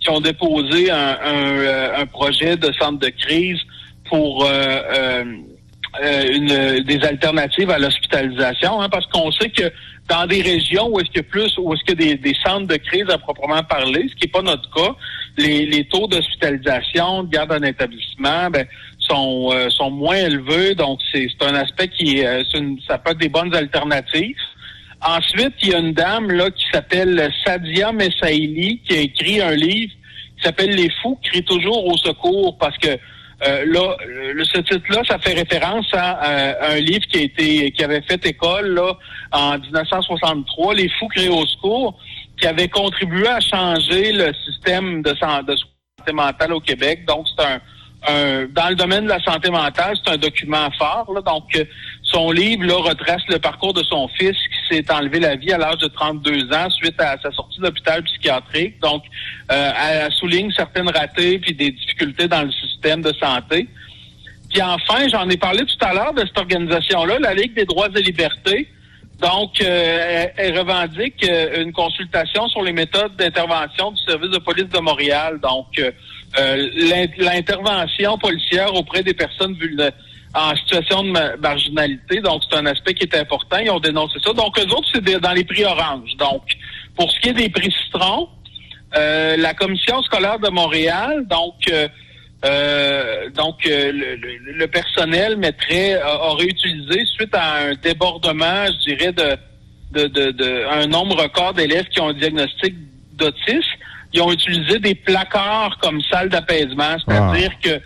qui 0.00 0.10
ont 0.10 0.20
déposé 0.20 0.90
un, 0.90 1.18
euh, 1.24 2.02
un, 2.02 2.06
projet 2.06 2.56
de 2.56 2.72
centre 2.72 2.98
de 3.00 3.08
crise 3.08 3.58
pour 4.08 4.44
euh, 4.44 5.24
une, 6.02 6.80
des 6.84 7.00
alternatives 7.04 7.70
à 7.70 7.78
l'hospitalisation, 7.78 8.80
hein, 8.80 8.88
parce 8.88 9.06
qu'on 9.06 9.30
sait 9.32 9.50
que 9.50 9.72
dans 10.08 10.26
des 10.26 10.42
régions 10.42 10.88
où 10.88 11.00
est-ce 11.00 11.10
que 11.10 11.20
plus, 11.20 11.52
où 11.58 11.72
est-ce 11.74 11.84
que 11.84 11.92
des, 11.92 12.16
des 12.16 12.34
centres 12.44 12.66
de 12.66 12.76
crise 12.76 13.08
à 13.10 13.18
proprement 13.18 13.62
parler, 13.62 14.08
ce 14.08 14.14
qui 14.14 14.26
n'est 14.26 14.32
pas 14.32 14.42
notre 14.42 14.68
cas, 14.70 14.94
les, 15.36 15.66
les 15.66 15.84
taux 15.84 16.06
d'hospitalisation, 16.06 17.24
de 17.24 17.30
garde 17.30 17.52
en 17.52 17.62
établissement, 17.62 18.50
ben, 18.50 18.66
sont, 18.98 19.50
euh, 19.52 19.68
sont 19.70 19.90
moins 19.90 20.16
élevés, 20.16 20.74
donc 20.74 21.00
c'est 21.12 21.28
un 21.42 21.54
aspect 21.54 21.88
qui 21.88 22.24
euh, 22.24 22.42
une, 22.54 22.78
ça 22.86 22.98
peut 22.98 23.12
être 23.12 23.18
des 23.18 23.28
bonnes 23.28 23.54
alternatives. 23.54 24.36
Ensuite, 25.00 25.54
il 25.62 25.68
y 25.68 25.74
a 25.74 25.78
une 25.78 25.92
dame 25.92 26.30
là 26.30 26.50
qui 26.50 26.64
s'appelle 26.72 27.30
Sadia 27.44 27.92
Messaili 27.92 28.80
qui 28.80 28.96
a 28.96 29.00
écrit 29.00 29.40
un 29.40 29.54
livre 29.54 29.92
qui 30.36 30.44
s'appelle 30.44 30.70
Les 30.70 30.90
fous, 31.02 31.18
qui 31.22 31.30
crie 31.30 31.44
toujours 31.44 31.86
au 31.86 31.96
secours 31.96 32.56
parce 32.58 32.76
que 32.78 32.98
euh, 33.46 33.64
là, 33.66 33.96
le, 34.06 34.44
ce 34.44 34.58
titre-là, 34.58 35.02
ça 35.06 35.18
fait 35.18 35.34
référence 35.34 35.86
à, 35.92 36.72
un 36.72 36.80
livre 36.80 37.06
qui 37.06 37.18
a 37.18 37.22
été, 37.22 37.70
qui 37.70 37.84
avait 37.84 38.02
fait 38.02 38.24
école 38.26 38.74
là 38.74 38.94
en 39.30 39.58
1963, 39.58 40.74
Les 40.74 40.88
fous 40.98 41.08
créés 41.08 41.28
au 41.28 41.46
secours, 41.46 41.98
qui 42.40 42.46
avait 42.46 42.68
contribué 42.68 43.28
à 43.28 43.40
changer 43.40 44.12
le 44.12 44.32
système 44.44 45.02
de, 45.02 45.10
de 45.12 45.56
santé 45.56 46.12
mentale 46.12 46.52
au 46.52 46.60
Québec. 46.60 47.04
Donc, 47.06 47.26
c'est 47.36 47.44
un, 47.44 47.60
dans 48.06 48.68
le 48.68 48.74
domaine 48.74 49.04
de 49.04 49.08
la 49.08 49.20
santé 49.20 49.50
mentale, 49.50 49.96
c'est 50.04 50.12
un 50.12 50.16
document 50.16 50.70
fort. 50.78 51.12
Là, 51.14 51.20
donc, 51.20 51.44
son 52.10 52.30
livre 52.30 52.64
là, 52.64 52.76
retrace 52.76 53.22
le 53.28 53.38
parcours 53.38 53.74
de 53.74 53.82
son 53.82 54.08
fils 54.08 54.32
qui 54.32 54.76
s'est 54.76 54.92
enlevé 54.92 55.20
la 55.20 55.36
vie 55.36 55.52
à 55.52 55.58
l'âge 55.58 55.78
de 55.78 55.88
32 55.88 56.52
ans 56.52 56.70
suite 56.70 57.00
à 57.00 57.16
sa 57.22 57.30
sortie 57.32 57.58
de 57.58 57.64
l'hôpital 57.64 58.02
psychiatrique. 58.02 58.80
Donc, 58.80 59.04
euh, 59.52 59.72
elle 59.90 60.12
souligne 60.12 60.50
certaines 60.52 60.88
ratées 60.88 61.38
puis 61.38 61.54
des 61.54 61.70
difficultés 61.70 62.26
dans 62.28 62.42
le 62.42 62.52
système 62.52 63.02
de 63.02 63.12
santé. 63.14 63.68
Puis 64.50 64.62
enfin, 64.62 65.06
j'en 65.10 65.28
ai 65.28 65.36
parlé 65.36 65.64
tout 65.64 65.84
à 65.84 65.92
l'heure 65.92 66.14
de 66.14 66.20
cette 66.20 66.38
organisation-là, 66.38 67.18
la 67.18 67.34
Ligue 67.34 67.54
des 67.54 67.66
droits 67.66 67.88
et 67.94 68.02
libertés. 68.02 68.68
Donc, 69.20 69.60
euh, 69.60 70.26
elle, 70.36 70.58
revendique 70.58 71.28
euh, 71.28 71.62
une 71.62 71.72
consultation 71.72 72.46
sur 72.48 72.62
les 72.62 72.72
méthodes 72.72 73.16
d'intervention 73.16 73.90
du 73.90 74.02
service 74.04 74.30
de 74.30 74.38
police 74.38 74.68
de 74.68 74.78
Montréal. 74.78 75.40
Donc, 75.42 75.66
euh, 75.78 77.10
l'intervention 77.18 78.16
policière 78.18 78.72
auprès 78.74 79.02
des 79.02 79.14
personnes 79.14 79.56
en 80.34 80.54
situation 80.56 81.02
de 81.02 81.40
marginalité. 81.40 82.20
Donc, 82.20 82.42
c'est 82.48 82.56
un 82.56 82.66
aspect 82.66 82.94
qui 82.94 83.04
est 83.04 83.16
important. 83.16 83.58
Ils 83.58 83.70
ont 83.70 83.80
dénoncé 83.80 84.18
ça. 84.22 84.32
Donc, 84.32 84.58
eux 84.58 84.74
autres, 84.74 84.88
c'est 84.94 85.20
dans 85.20 85.32
les 85.32 85.44
prix 85.44 85.64
orange. 85.64 86.16
Donc, 86.18 86.42
pour 86.96 87.10
ce 87.10 87.20
qui 87.20 87.28
est 87.30 87.34
des 87.34 87.48
prix 87.48 87.72
citron, 87.84 88.28
la 88.94 89.54
commission 89.54 90.02
scolaire 90.02 90.38
de 90.38 90.48
Montréal, 90.48 91.26
donc 91.28 91.54
euh, 92.44 93.30
donc, 93.30 93.66
euh, 93.66 93.92
le, 93.92 94.66
personnel 94.66 95.36
mettrait, 95.36 95.94
euh, 95.94 96.18
aurait 96.18 96.46
utilisé, 96.46 97.04
suite 97.06 97.34
à 97.34 97.68
un 97.68 97.74
débordement, 97.74 98.66
je 98.66 98.94
dirais, 98.94 99.12
de, 99.12 99.36
de, 99.90 100.06
de, 100.06 100.30
de 100.30 100.64
un 100.70 100.86
nombre 100.86 101.20
record 101.20 101.54
d'élèves 101.54 101.86
qui 101.86 102.00
ont 102.00 102.08
un 102.08 102.14
diagnostic 102.14 102.76
d'autisme, 103.14 103.78
ils 104.12 104.22
ont 104.22 104.30
utilisé 104.30 104.78
des 104.78 104.94
placards 104.94 105.78
comme 105.82 106.00
salle 106.02 106.28
d'apaisement, 106.28 106.96
c'est-à-dire 107.04 107.50
ah. 107.52 107.60
que 107.62 107.80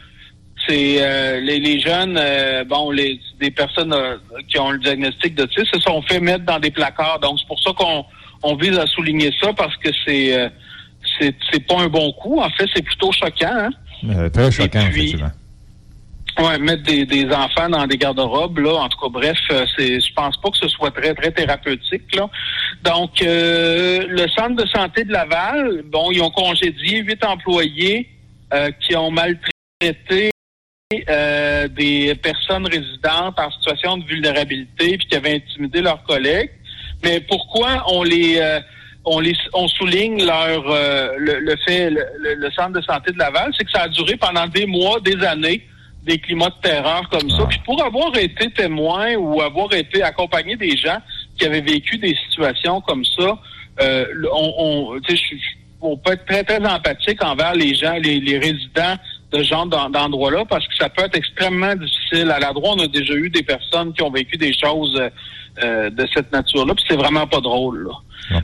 c'est 0.67 1.41
les, 1.41 1.59
les, 1.59 1.81
jeunes, 1.81 2.21
bon, 2.67 2.91
les 2.91 3.21
des 3.41 3.51
personnes 3.51 3.95
qui 4.49 4.59
ont 4.59 4.71
le 4.71 4.79
diagnostic 4.79 5.35
d'autisme 5.35 5.67
se 5.75 5.81
sont 5.81 6.03
fait 6.03 6.21
mettre 6.21 6.45
dans 6.45 6.59
des 6.59 6.71
placards. 6.71 7.21
Donc, 7.21 7.39
c'est 7.39 7.47
pour 7.49 7.61
ça 7.61 7.73
qu'on 7.73 8.05
on 8.43 8.57
vise 8.57 8.79
à 8.79 8.87
souligner 8.87 9.31
ça 9.41 9.53
parce 9.53 9.77
que 9.77 9.89
c'est 10.07 10.51
c'est 11.19 11.67
pas 11.67 11.81
un 11.81 11.89
bon 11.89 12.13
coup. 12.13 12.41
En 12.41 12.51
fait, 12.51 12.67
c'est 12.75 12.83
plutôt 12.83 13.13
choquant. 13.13 13.47
Hein? 13.51 13.71
Euh, 14.09 14.29
très 14.29 14.51
choquant, 14.51 14.81
effectivement. 14.81 15.31
Ouais, 16.39 16.59
mettre 16.59 16.83
des, 16.85 17.05
des 17.05 17.27
enfants 17.27 17.69
dans 17.69 17.87
des 17.87 17.99
garde-robes, 17.99 18.59
là, 18.59 18.75
en 18.77 18.89
tout 18.89 18.99
cas, 18.99 19.09
bref, 19.11 19.37
euh, 19.51 19.67
c'est, 19.77 20.01
je 20.01 20.13
pense 20.15 20.35
pas 20.39 20.51
que 20.51 20.57
ce 20.57 20.69
soit 20.69 20.91
très, 20.91 21.13
très 21.15 21.31
thérapeutique, 21.31 22.15
là. 22.17 22.29
Donc, 22.83 23.21
euh, 23.21 24.07
le 24.09 24.27
centre 24.29 24.57
de 24.57 24.67
santé 24.67 25.05
de 25.05 25.13
Laval, 25.13 25.83
bon, 25.85 26.11
ils 26.11 26.23
ont 26.23 26.31
congédié 26.31 27.03
huit 27.03 27.23
employés 27.23 28.09
euh, 28.55 28.71
qui 28.81 28.97
ont 28.97 29.11
maltraité 29.11 30.32
euh, 31.09 31.69
des 31.69 32.15
personnes 32.17 32.67
résidentes 32.67 33.39
en 33.39 33.51
situation 33.51 33.99
de 33.99 34.05
vulnérabilité 34.05 34.99
puis 34.99 35.07
qui 35.09 35.17
avaient 35.17 35.37
intimidé 35.37 35.81
leurs 35.81 36.03
collègues. 36.05 36.51
Mais 37.03 37.21
pourquoi 37.21 37.85
on 37.89 38.03
les 38.03 38.41
on 39.05 39.19
les 39.19 39.35
on 39.53 39.67
souligne 39.67 40.25
leur 40.25 40.63
le, 41.19 41.41
le, 41.41 41.57
fait 41.67 41.91
le, 41.91 42.05
le, 42.37 42.51
centre 42.53 42.73
de 42.73 42.81
santé 42.83 43.11
de 43.13 43.19
Laval, 43.19 43.53
c'est 43.59 43.65
que 43.65 43.71
ça 43.73 43.83
a 43.83 43.89
duré 43.89 44.17
pendant 44.17 44.47
des 44.47 44.67
mois, 44.67 45.01
des 45.01 45.21
années 45.25 45.67
des 46.05 46.19
climats 46.19 46.51
de 46.51 46.69
terreur 46.69 47.09
comme 47.11 47.31
ça. 47.31 47.47
Puis 47.47 47.61
pour 47.65 47.83
avoir 47.83 48.17
été 48.17 48.51
témoin 48.51 49.15
ou 49.15 49.41
avoir 49.41 49.73
été 49.73 50.03
accompagné 50.03 50.57
des 50.57 50.77
gens 50.77 50.99
qui 51.39 51.47
avaient 51.47 51.61
vécu 51.61 51.99
des 51.99 52.17
situations 52.29 52.81
comme 52.81 53.05
ça, 53.05 53.39
euh, 53.81 54.07
on, 54.33 54.55
on, 54.59 55.01
on 55.81 55.97
peut 55.97 56.13
être 56.13 56.27
très, 56.27 56.45
très 56.45 56.65
empathique 56.65 57.23
envers 57.23 57.55
les 57.55 57.75
gens, 57.75 57.95
les, 57.95 58.21
les 58.21 58.39
résidents 58.39 58.97
de 59.33 59.43
genre 59.43 59.67
d'endroits-là, 59.67 60.45
parce 60.49 60.67
que 60.67 60.75
ça 60.79 60.89
peut 60.89 61.05
être 61.05 61.17
extrêmement 61.17 61.75
difficile. 61.75 62.31
À 62.31 62.39
la 62.39 62.53
droite, 62.53 62.75
on 62.79 62.85
a 62.85 62.89
déjà 62.89 63.15
eu 63.15 63.31
des 63.31 63.43
personnes 63.43 63.93
qui 63.93 64.03
ont 64.03 64.11
vécu 64.11 64.37
des 64.37 64.53
choses 64.53 65.01
euh, 65.63 65.91
de 65.91 66.07
cette 66.15 66.33
nature-là, 66.33 66.75
puis 66.75 66.85
c'est 66.89 66.97
vraiment 66.97 67.27
pas 67.27 67.41
drôle. 67.41 67.85
Là. 67.85 67.95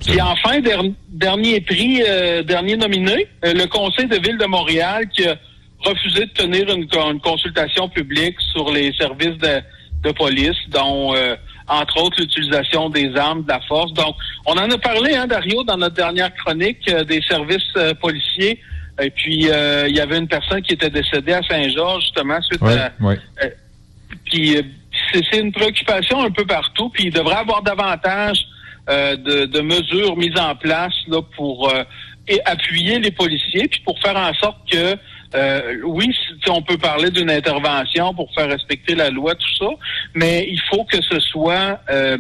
Puis 0.05 0.21
enfin, 0.21 0.61
dernier 1.09 1.61
prix, 1.61 2.03
euh, 2.07 2.43
dernier 2.43 2.77
nominé, 2.77 3.29
euh, 3.45 3.55
le 3.55 3.67
Conseil 3.67 4.07
de 4.07 4.17
ville 4.17 4.39
de 4.39 4.47
Montréal 4.47 5.09
qui 5.09 5.27
a 5.27 5.37
refusé 5.85 6.27
de 6.27 6.31
tenir 6.33 6.69
une, 6.71 6.89
consultation 7.21 7.89
publique 7.89 8.37
sur 8.53 8.71
les 8.73 8.93
services 8.95 9.39
de, 9.39 9.61
de 10.03 10.13
police, 10.13 10.57
dont 10.69 11.15
euh, 11.15 11.37
entre 11.69 12.03
autres 12.03 12.21
l'utilisation 12.21 12.91
des 12.91 13.15
armes 13.17 13.45
de 13.45 13.49
la 13.49 13.61
force. 13.61 13.93
Donc, 13.93 14.17
on 14.47 14.53
en 14.53 14.71
a 14.71 14.79
parlé, 14.79 15.15
hein, 15.15 15.27
Dario, 15.27 15.63
dans 15.65 15.77
notre 15.77 15.95
dernière 15.95 16.35
chronique 16.35 16.89
euh, 16.91 17.05
des 17.05 17.23
services 17.23 17.73
policiers. 18.01 18.61
Et 19.01 19.11
puis, 19.11 19.35
il 19.35 19.97
y 19.97 20.01
avait 20.01 20.19
une 20.19 20.29
personne 20.29 20.63
qui 20.63 20.75
était 20.75 20.91
décédée 20.91 21.33
à 21.33 21.43
Saint-Georges, 21.43 22.03
justement, 22.03 22.41
suite 22.43 22.63
à... 22.63 22.91
puis, 24.25 24.57
c'est 25.13 25.39
une 25.39 25.53
préoccupation 25.53 26.23
un 26.23 26.31
peu 26.31 26.45
partout. 26.45 26.89
Puis, 26.91 27.05
il 27.05 27.13
devrait 27.13 27.37
y 27.37 27.39
avoir 27.39 27.63
davantage 27.63 28.39
de, 28.89 29.45
de, 29.45 29.61
mesures 29.61 30.17
mises 30.17 30.39
en 30.39 30.57
place 30.57 30.95
là, 31.07 31.21
pour 31.37 31.73
appuyer 32.45 32.99
les 32.99 33.11
policiers, 33.11 33.69
puis 33.69 33.81
pour 33.85 33.99
faire 34.01 34.17
en 34.17 34.35
sorte 34.35 34.59
que 34.71 34.97
euh, 35.35 35.77
oui, 35.85 36.09
on 36.49 36.63
peut 36.63 36.79
parler 36.79 37.11
d'une 37.11 37.31
intervention 37.31 38.15
pour 38.15 38.33
faire 38.35 38.49
respecter 38.49 38.95
la 38.95 39.11
loi, 39.11 39.35
tout 39.35 39.57
ça, 39.59 39.71
mais 40.15 40.47
il 40.49 40.61
faut 40.71 40.85
que 40.85 41.03
ce 41.03 41.21
soit 41.21 41.81
euh, 41.91 42.17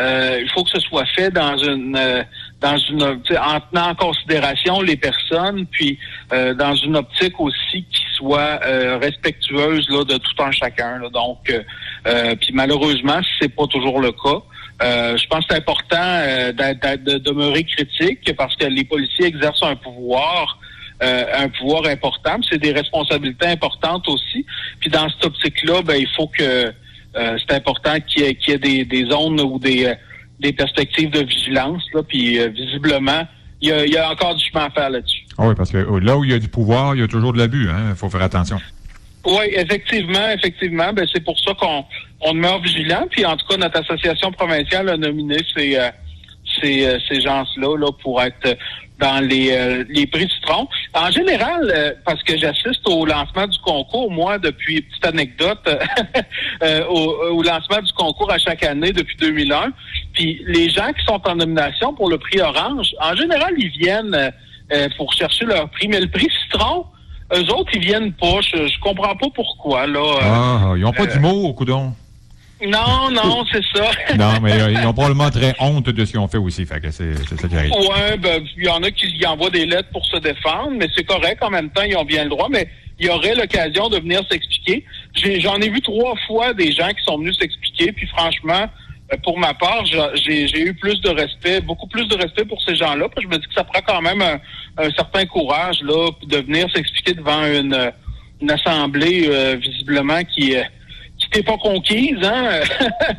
euh, 0.00 0.40
il 0.42 0.50
faut 0.50 0.64
que 0.64 0.70
ce 0.70 0.80
soit 0.80 1.06
fait 1.14 1.30
dans 1.30 1.56
une 1.58 1.96
dans 2.60 2.76
une 2.76 3.02
en 3.02 3.60
tenant 3.60 3.90
en 3.90 3.94
considération 3.94 4.80
les 4.82 4.96
personnes, 4.96 5.66
puis 5.66 5.98
dans 6.30 6.74
une 6.74 6.96
optique 6.96 7.38
aussi 7.40 7.84
qui 7.90 8.04
soit 8.16 8.60
respectueuse 9.00 9.88
là, 9.88 10.04
de 10.04 10.16
tout 10.18 10.42
un 10.42 10.50
chacun. 10.50 11.00
Donc, 11.10 11.52
puis 12.40 12.52
malheureusement, 12.52 13.20
c'est 13.40 13.48
pas 13.48 13.66
toujours 13.66 14.00
le 14.00 14.12
cas. 14.12 14.42
je 15.16 15.26
pense 15.26 15.46
que 15.46 15.54
c'est 15.54 15.58
important 15.58 15.96
de 15.96 17.18
demeurer 17.18 17.64
critique 17.64 18.30
parce 18.36 18.54
que 18.56 18.66
les 18.66 18.84
policiers 18.84 19.26
exercent 19.26 19.62
un 19.62 19.76
pouvoir 19.76 20.58
euh, 21.02 21.24
un 21.34 21.48
pouvoir 21.48 21.86
important, 21.86 22.36
c'est 22.48 22.58
des 22.58 22.72
responsabilités 22.72 23.46
importantes 23.46 24.06
aussi. 24.08 24.44
Puis 24.80 24.90
dans 24.90 25.08
cette 25.08 25.24
optique-là, 25.24 25.80
ben, 25.82 25.96
il 25.96 26.08
faut 26.14 26.26
que 26.26 26.42
euh, 27.16 27.38
c'est 27.38 27.54
important 27.54 27.98
qu'il 28.00 28.22
y 28.22 28.26
ait, 28.26 28.34
qu'il 28.34 28.52
y 28.52 28.56
ait 28.56 28.58
des, 28.58 28.84
des, 28.84 29.10
zones 29.10 29.40
ou 29.40 29.58
des, 29.58 29.86
euh, 29.86 29.94
des 30.40 30.52
perspectives 30.52 31.10
de 31.10 31.20
vigilance. 31.20 31.82
Là, 31.94 32.02
puis 32.02 32.38
visiblement, 32.48 33.26
il 33.60 33.68
y, 33.68 33.72
a, 33.72 33.84
il 33.84 33.92
y, 33.92 33.96
a, 33.96 34.10
encore 34.10 34.34
du 34.34 34.44
chemin 34.44 34.64
à 34.66 34.70
faire 34.70 34.90
là-dessus. 34.90 35.22
Ah 35.36 35.48
oui, 35.48 35.54
parce 35.54 35.70
que 35.70 35.78
là 35.78 36.16
où 36.16 36.24
il 36.24 36.30
y 36.30 36.34
a 36.34 36.38
du 36.38 36.48
pouvoir, 36.48 36.94
il 36.94 37.00
y 37.00 37.04
a 37.04 37.08
toujours 37.08 37.32
de 37.32 37.38
l'abus. 37.38 37.64
Il 37.64 37.70
hein? 37.70 37.94
faut 37.94 38.08
faire 38.08 38.22
attention. 38.22 38.58
Oui, 39.26 39.44
effectivement, 39.52 40.30
effectivement. 40.30 40.92
Ben, 40.94 41.06
c'est 41.12 41.22
pour 41.22 41.38
ça 41.38 41.52
qu'on 41.54 41.84
on 42.22 42.32
demeure 42.32 42.60
vigilant. 42.60 43.06
Puis 43.10 43.24
en 43.26 43.36
tout 43.36 43.46
cas, 43.46 43.58
notre 43.58 43.80
association 43.80 44.32
provinciale 44.32 44.88
a 44.88 44.96
nominé 44.96 45.36
ces, 45.54 45.78
ces, 46.60 46.98
ces 47.06 47.20
gens-là 47.20 47.76
là, 47.76 47.92
pour 48.02 48.22
être 48.22 48.56
dans 49.00 49.26
les, 49.26 49.50
euh, 49.50 49.84
les 49.88 50.06
prix 50.06 50.28
Citron. 50.28 50.68
En 50.94 51.10
général, 51.10 51.72
euh, 51.74 51.92
parce 52.04 52.22
que 52.22 52.36
j'assiste 52.36 52.86
au 52.86 53.06
lancement 53.06 53.46
du 53.46 53.58
concours, 53.58 54.10
moi, 54.10 54.38
depuis, 54.38 54.82
petite 54.82 55.06
anecdote, 55.06 55.58
euh, 56.62 56.84
au, 56.86 57.42
lancement 57.42 57.80
du 57.82 57.92
concours 57.94 58.30
à 58.30 58.38
chaque 58.38 58.62
année 58.62 58.92
depuis 58.92 59.16
2001, 59.16 59.72
puis 60.12 60.42
les 60.46 60.68
gens 60.70 60.92
qui 60.92 61.04
sont 61.04 61.20
en 61.24 61.36
nomination 61.36 61.94
pour 61.94 62.08
le 62.08 62.18
prix 62.18 62.40
Orange, 62.40 62.88
en 63.00 63.14
général, 63.14 63.54
ils 63.58 63.70
viennent 63.70 64.32
pour 64.96 65.12
chercher 65.12 65.44
leur 65.46 65.68
prix, 65.70 65.88
mais 65.88 66.00
le 66.00 66.08
prix 66.08 66.28
Citron, 66.42 66.86
eux 67.34 67.52
autres, 67.52 67.70
ils 67.74 67.80
viennent 67.80 68.12
pas. 68.12 68.40
Je, 68.40 68.68
je 68.68 68.80
comprends 68.80 69.16
pas 69.16 69.26
pourquoi, 69.34 69.86
là. 69.86 70.18
ah, 70.20 70.74
ils 70.76 70.84
ont 70.84 70.92
pas 70.92 71.06
d'humour, 71.06 71.44
au 71.44 71.54
coudon. 71.54 71.92
Non, 72.66 73.10
non, 73.10 73.44
c'est 73.52 73.64
ça. 73.74 73.90
non, 74.16 74.40
mais 74.42 74.52
euh, 74.60 74.70
ils 74.70 74.86
ont 74.86 74.92
probablement 74.92 75.30
très 75.30 75.54
honte 75.60 75.88
de 75.88 76.04
ce 76.04 76.10
qu'ils 76.10 76.20
ont 76.20 76.28
fait 76.28 76.38
aussi. 76.38 76.66
Fait 76.66 76.80
que 76.80 76.90
c'est, 76.90 77.16
ça 77.16 77.48
qui 77.48 77.56
arrive. 77.56 77.72
Ouais, 77.72 78.16
ben, 78.18 78.44
il 78.56 78.64
y 78.64 78.68
en 78.68 78.82
a 78.82 78.90
qui 78.90 79.06
y 79.06 79.26
envoient 79.26 79.50
des 79.50 79.66
lettres 79.66 79.88
pour 79.92 80.04
se 80.06 80.18
défendre, 80.18 80.72
mais 80.72 80.86
c'est 80.94 81.04
correct. 81.04 81.42
En 81.42 81.50
même 81.50 81.70
temps, 81.70 81.82
ils 81.82 81.96
ont 81.96 82.04
bien 82.04 82.24
le 82.24 82.30
droit, 82.30 82.48
mais 82.50 82.68
il 82.98 83.06
y 83.06 83.08
aurait 83.08 83.34
l'occasion 83.34 83.88
de 83.88 83.98
venir 83.98 84.22
s'expliquer. 84.30 84.84
j'en 85.40 85.56
ai 85.56 85.70
vu 85.70 85.80
trois 85.80 86.14
fois 86.26 86.52
des 86.52 86.72
gens 86.72 86.88
qui 86.88 87.02
sont 87.04 87.18
venus 87.18 87.38
s'expliquer, 87.38 87.92
puis 87.92 88.06
franchement, 88.08 88.64
euh, 88.64 88.66
pour 89.18 89.38
ma 89.38 89.54
part, 89.54 89.84
j'ai, 89.86 90.60
eu 90.60 90.74
plus 90.74 91.00
de 91.00 91.10
respect, 91.10 91.60
beaucoup 91.60 91.86
plus 91.86 92.06
de 92.08 92.16
respect 92.16 92.44
pour 92.44 92.62
ces 92.62 92.74
gens-là, 92.74 93.08
je 93.20 93.26
me 93.26 93.36
dis 93.36 93.46
que 93.46 93.54
ça 93.54 93.64
prend 93.64 93.80
quand 93.86 94.00
même 94.00 94.22
un, 94.22 94.90
certain 94.96 95.26
courage 95.26 95.82
là 95.82 96.10
de 96.22 96.36
venir 96.38 96.70
s'expliquer 96.74 97.14
devant 97.14 97.44
une, 97.44 97.92
une 98.40 98.50
assemblée 98.50 99.28
euh, 99.28 99.56
visiblement 99.56 100.22
qui 100.24 100.52
est 100.52 100.66
t'es 101.30 101.42
pas 101.42 101.56
conquise, 101.58 102.18
hein? 102.22 102.60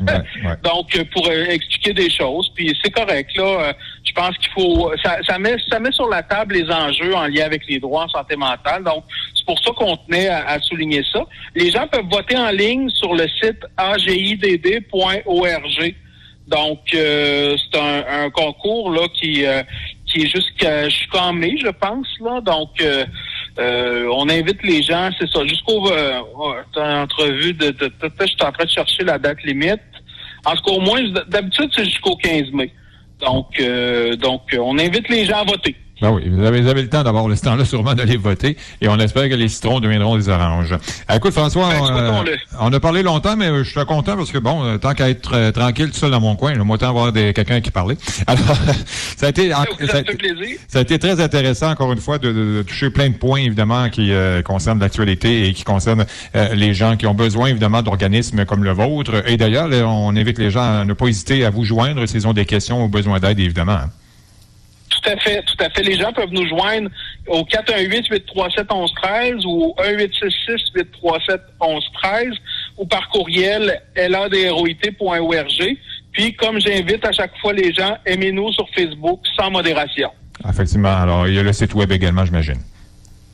Donc, 0.62 1.02
pour 1.12 1.26
euh, 1.28 1.46
expliquer 1.46 1.92
des 1.92 2.10
choses, 2.10 2.50
puis 2.54 2.76
c'est 2.82 2.90
correct, 2.90 3.30
là. 3.36 3.44
Euh, 3.44 3.72
je 4.04 4.12
pense 4.12 4.36
qu'il 4.38 4.50
faut... 4.50 4.92
Ça, 5.02 5.18
ça, 5.26 5.38
met, 5.38 5.56
ça 5.70 5.80
met 5.80 5.92
sur 5.92 6.08
la 6.08 6.22
table 6.22 6.54
les 6.54 6.70
enjeux 6.70 7.14
en 7.14 7.26
lien 7.26 7.44
avec 7.44 7.66
les 7.68 7.78
droits 7.78 8.04
en 8.04 8.08
santé 8.08 8.36
mentale. 8.36 8.84
Donc, 8.84 9.04
c'est 9.34 9.46
pour 9.46 9.58
ça 9.60 9.70
qu'on 9.76 9.96
tenait 9.96 10.28
à, 10.28 10.58
souligner 10.60 11.02
ça. 11.12 11.24
Les 11.54 11.70
gens 11.70 11.86
peuvent 11.86 12.08
voter 12.10 12.36
en 12.36 12.50
ligne 12.50 12.90
sur 12.90 13.14
le 13.14 13.26
site 13.28 13.64
agidd.org. 13.76 15.24
Donc, 16.48 16.80
euh, 16.94 17.56
c'est 17.56 17.78
un, 17.80 18.28
concours 18.30 18.90
là 18.90 19.06
qui 19.14 19.46
qui 20.12 20.22
est 20.22 20.26
jusqu'à 20.26 21.32
mai, 21.32 21.56
je 21.58 21.68
pense. 21.68 22.06
là. 22.20 22.40
Donc, 22.40 22.80
euh, 22.80 23.04
euh, 23.58 24.08
on 24.14 24.28
invite 24.28 24.62
les 24.62 24.82
gens, 24.82 25.10
c'est 25.18 25.28
ça, 25.30 25.44
jusqu'au 25.46 25.90
euh, 25.90 26.20
entrevue 26.76 27.52
de, 27.52 27.70
de, 27.70 27.86
de, 27.86 27.92
je 28.20 28.26
suis 28.26 28.36
en 28.42 28.52
train 28.52 28.64
de 28.64 28.70
chercher 28.70 29.04
la 29.04 29.18
date 29.18 29.42
limite. 29.44 29.80
En 30.44 30.54
tout 30.56 30.62
cas, 30.62 30.72
au 30.72 30.80
moins, 30.80 31.02
d'habitude, 31.28 31.70
c'est 31.74 31.84
jusqu'au 31.84 32.16
15 32.16 32.50
mai. 32.52 32.72
Donc, 33.20 33.48
euh, 33.60 34.16
donc, 34.16 34.42
on 34.58 34.78
invite 34.78 35.08
les 35.08 35.24
gens 35.24 35.42
à 35.42 35.44
voter. 35.44 35.76
Ben 36.02 36.10
oui, 36.10 36.28
vous 36.28 36.44
avez, 36.44 36.82
le 36.82 36.88
temps 36.88 37.04
d'avoir 37.04 37.28
le 37.28 37.36
temps-là 37.36 37.64
sûrement 37.64 37.94
d'aller 37.94 38.16
voter 38.16 38.56
et 38.80 38.88
on 38.88 38.98
espère 38.98 39.28
que 39.28 39.36
les 39.36 39.46
citrons 39.46 39.78
deviendront 39.78 40.16
des 40.16 40.28
oranges. 40.28 40.72
Euh, 40.72 41.14
écoute, 41.14 41.32
François, 41.32 41.68
ben, 41.68 42.26
euh, 42.26 42.36
on, 42.58 42.72
a 42.72 42.80
parlé 42.80 43.04
longtemps, 43.04 43.36
mais 43.36 43.46
euh, 43.46 43.62
je 43.62 43.70
suis 43.70 43.86
content 43.86 44.16
parce 44.16 44.32
que, 44.32 44.38
bon, 44.38 44.78
tant 44.78 44.94
qu'à 44.94 45.10
être 45.10 45.52
tranquille 45.52 45.92
tout 45.92 45.98
seul 45.98 46.10
dans 46.10 46.20
mon 46.20 46.34
coin, 46.34 46.56
moi, 46.56 46.76
tant 46.76 46.88
avoir 46.88 47.12
quelqu'un 47.12 47.60
qui 47.60 47.70
parlait. 47.70 47.96
Alors, 48.26 48.56
ça 49.16 49.26
a 49.26 49.28
été 49.28 49.50
ça, 49.50 50.78
a, 50.78 50.80
été 50.80 50.98
très 50.98 51.20
intéressant, 51.20 51.70
encore 51.70 51.92
une 51.92 52.00
fois, 52.00 52.18
de, 52.18 52.64
toucher 52.66 52.90
plein 52.90 53.08
de 53.08 53.14
points, 53.14 53.42
évidemment, 53.42 53.88
qui 53.88 54.10
concernent 54.44 54.80
l'actualité 54.80 55.46
et 55.46 55.52
qui 55.52 55.62
concernent 55.62 56.06
les 56.34 56.74
gens 56.74 56.96
qui 56.96 57.06
ont 57.06 57.14
besoin, 57.14 57.46
évidemment, 57.46 57.82
d'organismes 57.82 58.44
comme 58.44 58.64
le 58.64 58.72
vôtre. 58.72 59.22
Et 59.28 59.36
d'ailleurs, 59.36 59.68
on 59.88 60.16
invite 60.16 60.38
les 60.40 60.50
gens 60.50 60.80
à 60.80 60.84
ne 60.84 60.94
pas 60.94 61.06
hésiter 61.06 61.44
à 61.44 61.50
vous 61.50 61.64
joindre 61.64 62.06
s'ils 62.06 62.26
ont 62.26 62.32
des 62.32 62.44
questions 62.44 62.84
ou 62.84 62.88
besoin 62.88 63.20
d'aide, 63.20 63.38
évidemment. 63.38 63.82
Tout 65.02 65.10
à 65.10 65.16
fait, 65.16 65.42
tout 65.42 65.56
à 65.58 65.68
fait. 65.70 65.82
Les 65.82 65.98
gens 65.98 66.12
peuvent 66.12 66.32
nous 66.32 66.46
joindre 66.46 66.88
au 67.26 67.42
418-837-1113 67.42 69.44
ou 69.44 69.74
1866-837-1113 69.78 72.36
ou 72.78 72.86
par 72.86 73.08
courriel 73.08 73.82
ladroit.org. 73.96 75.76
Puis, 76.12 76.34
comme 76.34 76.60
j'invite 76.60 77.04
à 77.04 77.12
chaque 77.12 77.36
fois 77.38 77.52
les 77.52 77.72
gens, 77.72 77.96
aimez-nous 78.06 78.52
sur 78.52 78.68
Facebook 78.74 79.20
sans 79.36 79.50
modération. 79.50 80.10
Effectivement. 80.48 80.96
Alors, 80.96 81.26
il 81.26 81.34
y 81.34 81.38
a 81.38 81.42
le 81.42 81.52
site 81.52 81.74
web 81.74 81.90
également, 81.90 82.24
j'imagine. 82.24 82.60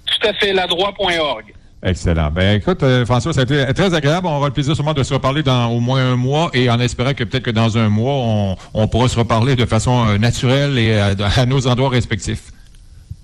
Tout 0.07 0.29
à 0.29 0.33
fait, 0.35 0.53
ladroit.org. 0.53 1.55
Excellent. 1.83 2.31
Ben 2.33 2.57
écoute, 2.57 2.83
euh, 2.83 3.07
François, 3.07 3.33
ça 3.33 3.41
a 3.41 3.43
été 3.45 3.73
très 3.73 3.95
agréable. 3.95 4.27
On 4.27 4.37
aura 4.37 4.49
le 4.49 4.53
plaisir 4.53 4.75
sûrement 4.75 4.95
de 4.95 5.03
se 5.05 5.15
reparler 5.15 5.45
dans 5.45 5.69
au 5.69 5.79
moins 5.79 6.13
un 6.13 6.17
mois 6.17 6.51
et 6.53 6.69
en 6.71 6.81
espérant 6.81 7.15
que 7.15 7.23
peut-être 7.23 7.45
que 7.45 7.51
dans 7.53 7.79
un 7.79 7.89
mois, 7.89 8.15
on, 8.15 8.57
on 8.75 8.89
pourra 8.89 9.09
se 9.09 9.17
reparler 9.17 9.55
de 9.55 9.65
façon 9.65 10.09
euh, 10.09 10.19
naturelle 10.19 10.77
et 10.77 10.99
à, 10.99 11.47
nos 11.47 11.69
endroits 11.69 11.91
respectifs. 11.91 12.51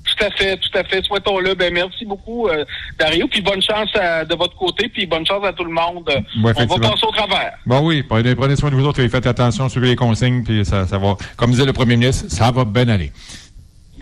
Tout 0.05 0.25
à 0.25 0.31
fait, 0.31 0.57
tout 0.57 0.79
à 0.79 0.85
fait. 0.85 1.03
Souhaitons-le. 1.03 1.55
Ben, 1.55 1.75
merci 1.75 2.05
beaucoup, 2.05 2.47
euh, 2.47 2.65
Dario. 2.97 3.27
Puis 3.27 3.41
bonne 3.41 3.61
chance 3.61 3.91
de 3.93 4.35
votre 4.37 4.55
côté, 4.55 4.89
puis 4.89 5.05
bonne 5.07 5.27
chance 5.27 5.45
à 5.45 5.53
tout 5.53 5.65
le 5.65 5.73
monde. 5.73 6.09
on 6.37 6.43
va 6.43 6.55
passer 6.55 7.07
au 7.07 7.11
travers. 7.11 7.55
Bon 7.67 7.81
oui, 7.81 8.05
prenez, 8.05 8.55
soin 8.55 8.71
de 8.71 8.77
vous 8.77 8.87
autres 8.87 9.01
et 9.01 9.09
faites 9.09 9.27
attention, 9.27 9.69
suivez 9.69 9.89
les 9.89 9.97
consignes, 9.97 10.45
puis 10.45 10.65
ça, 10.65 10.87
ça 10.87 10.99
va. 10.99 11.17
Comme 11.37 11.51
disait 11.51 11.65
le 11.65 11.73
premier 11.73 11.97
ministre, 11.97 12.27
ça 12.29 12.53
va 12.53 12.65
bien 12.65 12.89
aller. 12.89 13.11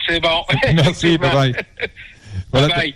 C'est 0.07 0.21
bon. 0.21 0.45
merci, 0.75 1.17
bye 1.17 1.33
bye. 1.33 1.55
Voilà, 2.51 2.69
bye 2.69 2.95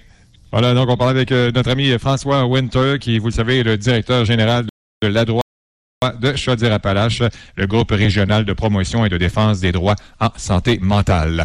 Voilà, 0.59 0.73
donc 0.73 0.89
on 0.89 0.97
parlait 0.97 1.11
avec 1.11 1.33
euh, 1.33 1.53
notre 1.55 1.69
ami 1.69 1.91
François 1.99 2.47
Winter, 2.47 2.97
qui, 2.99 3.19
vous 3.19 3.27
le 3.27 3.33
savez, 3.33 3.59
est 3.59 3.63
le 3.63 3.77
directeur 3.77 4.25
général 4.25 4.65
de 5.03 5.09
la 5.09 5.27
droite 5.27 5.45
de 6.19 6.35
Chaudière-Appalaches, 6.35 7.23
le 7.57 7.67
groupe 7.67 7.91
régional 7.91 8.47
de 8.47 8.55
promotion 8.55 9.05
et 9.05 9.11
de 9.11 9.19
défense 9.19 9.61
des 9.61 9.71
droits 9.71 9.97
en 10.19 10.31
santé 10.37 10.79
mentale. 10.81 11.45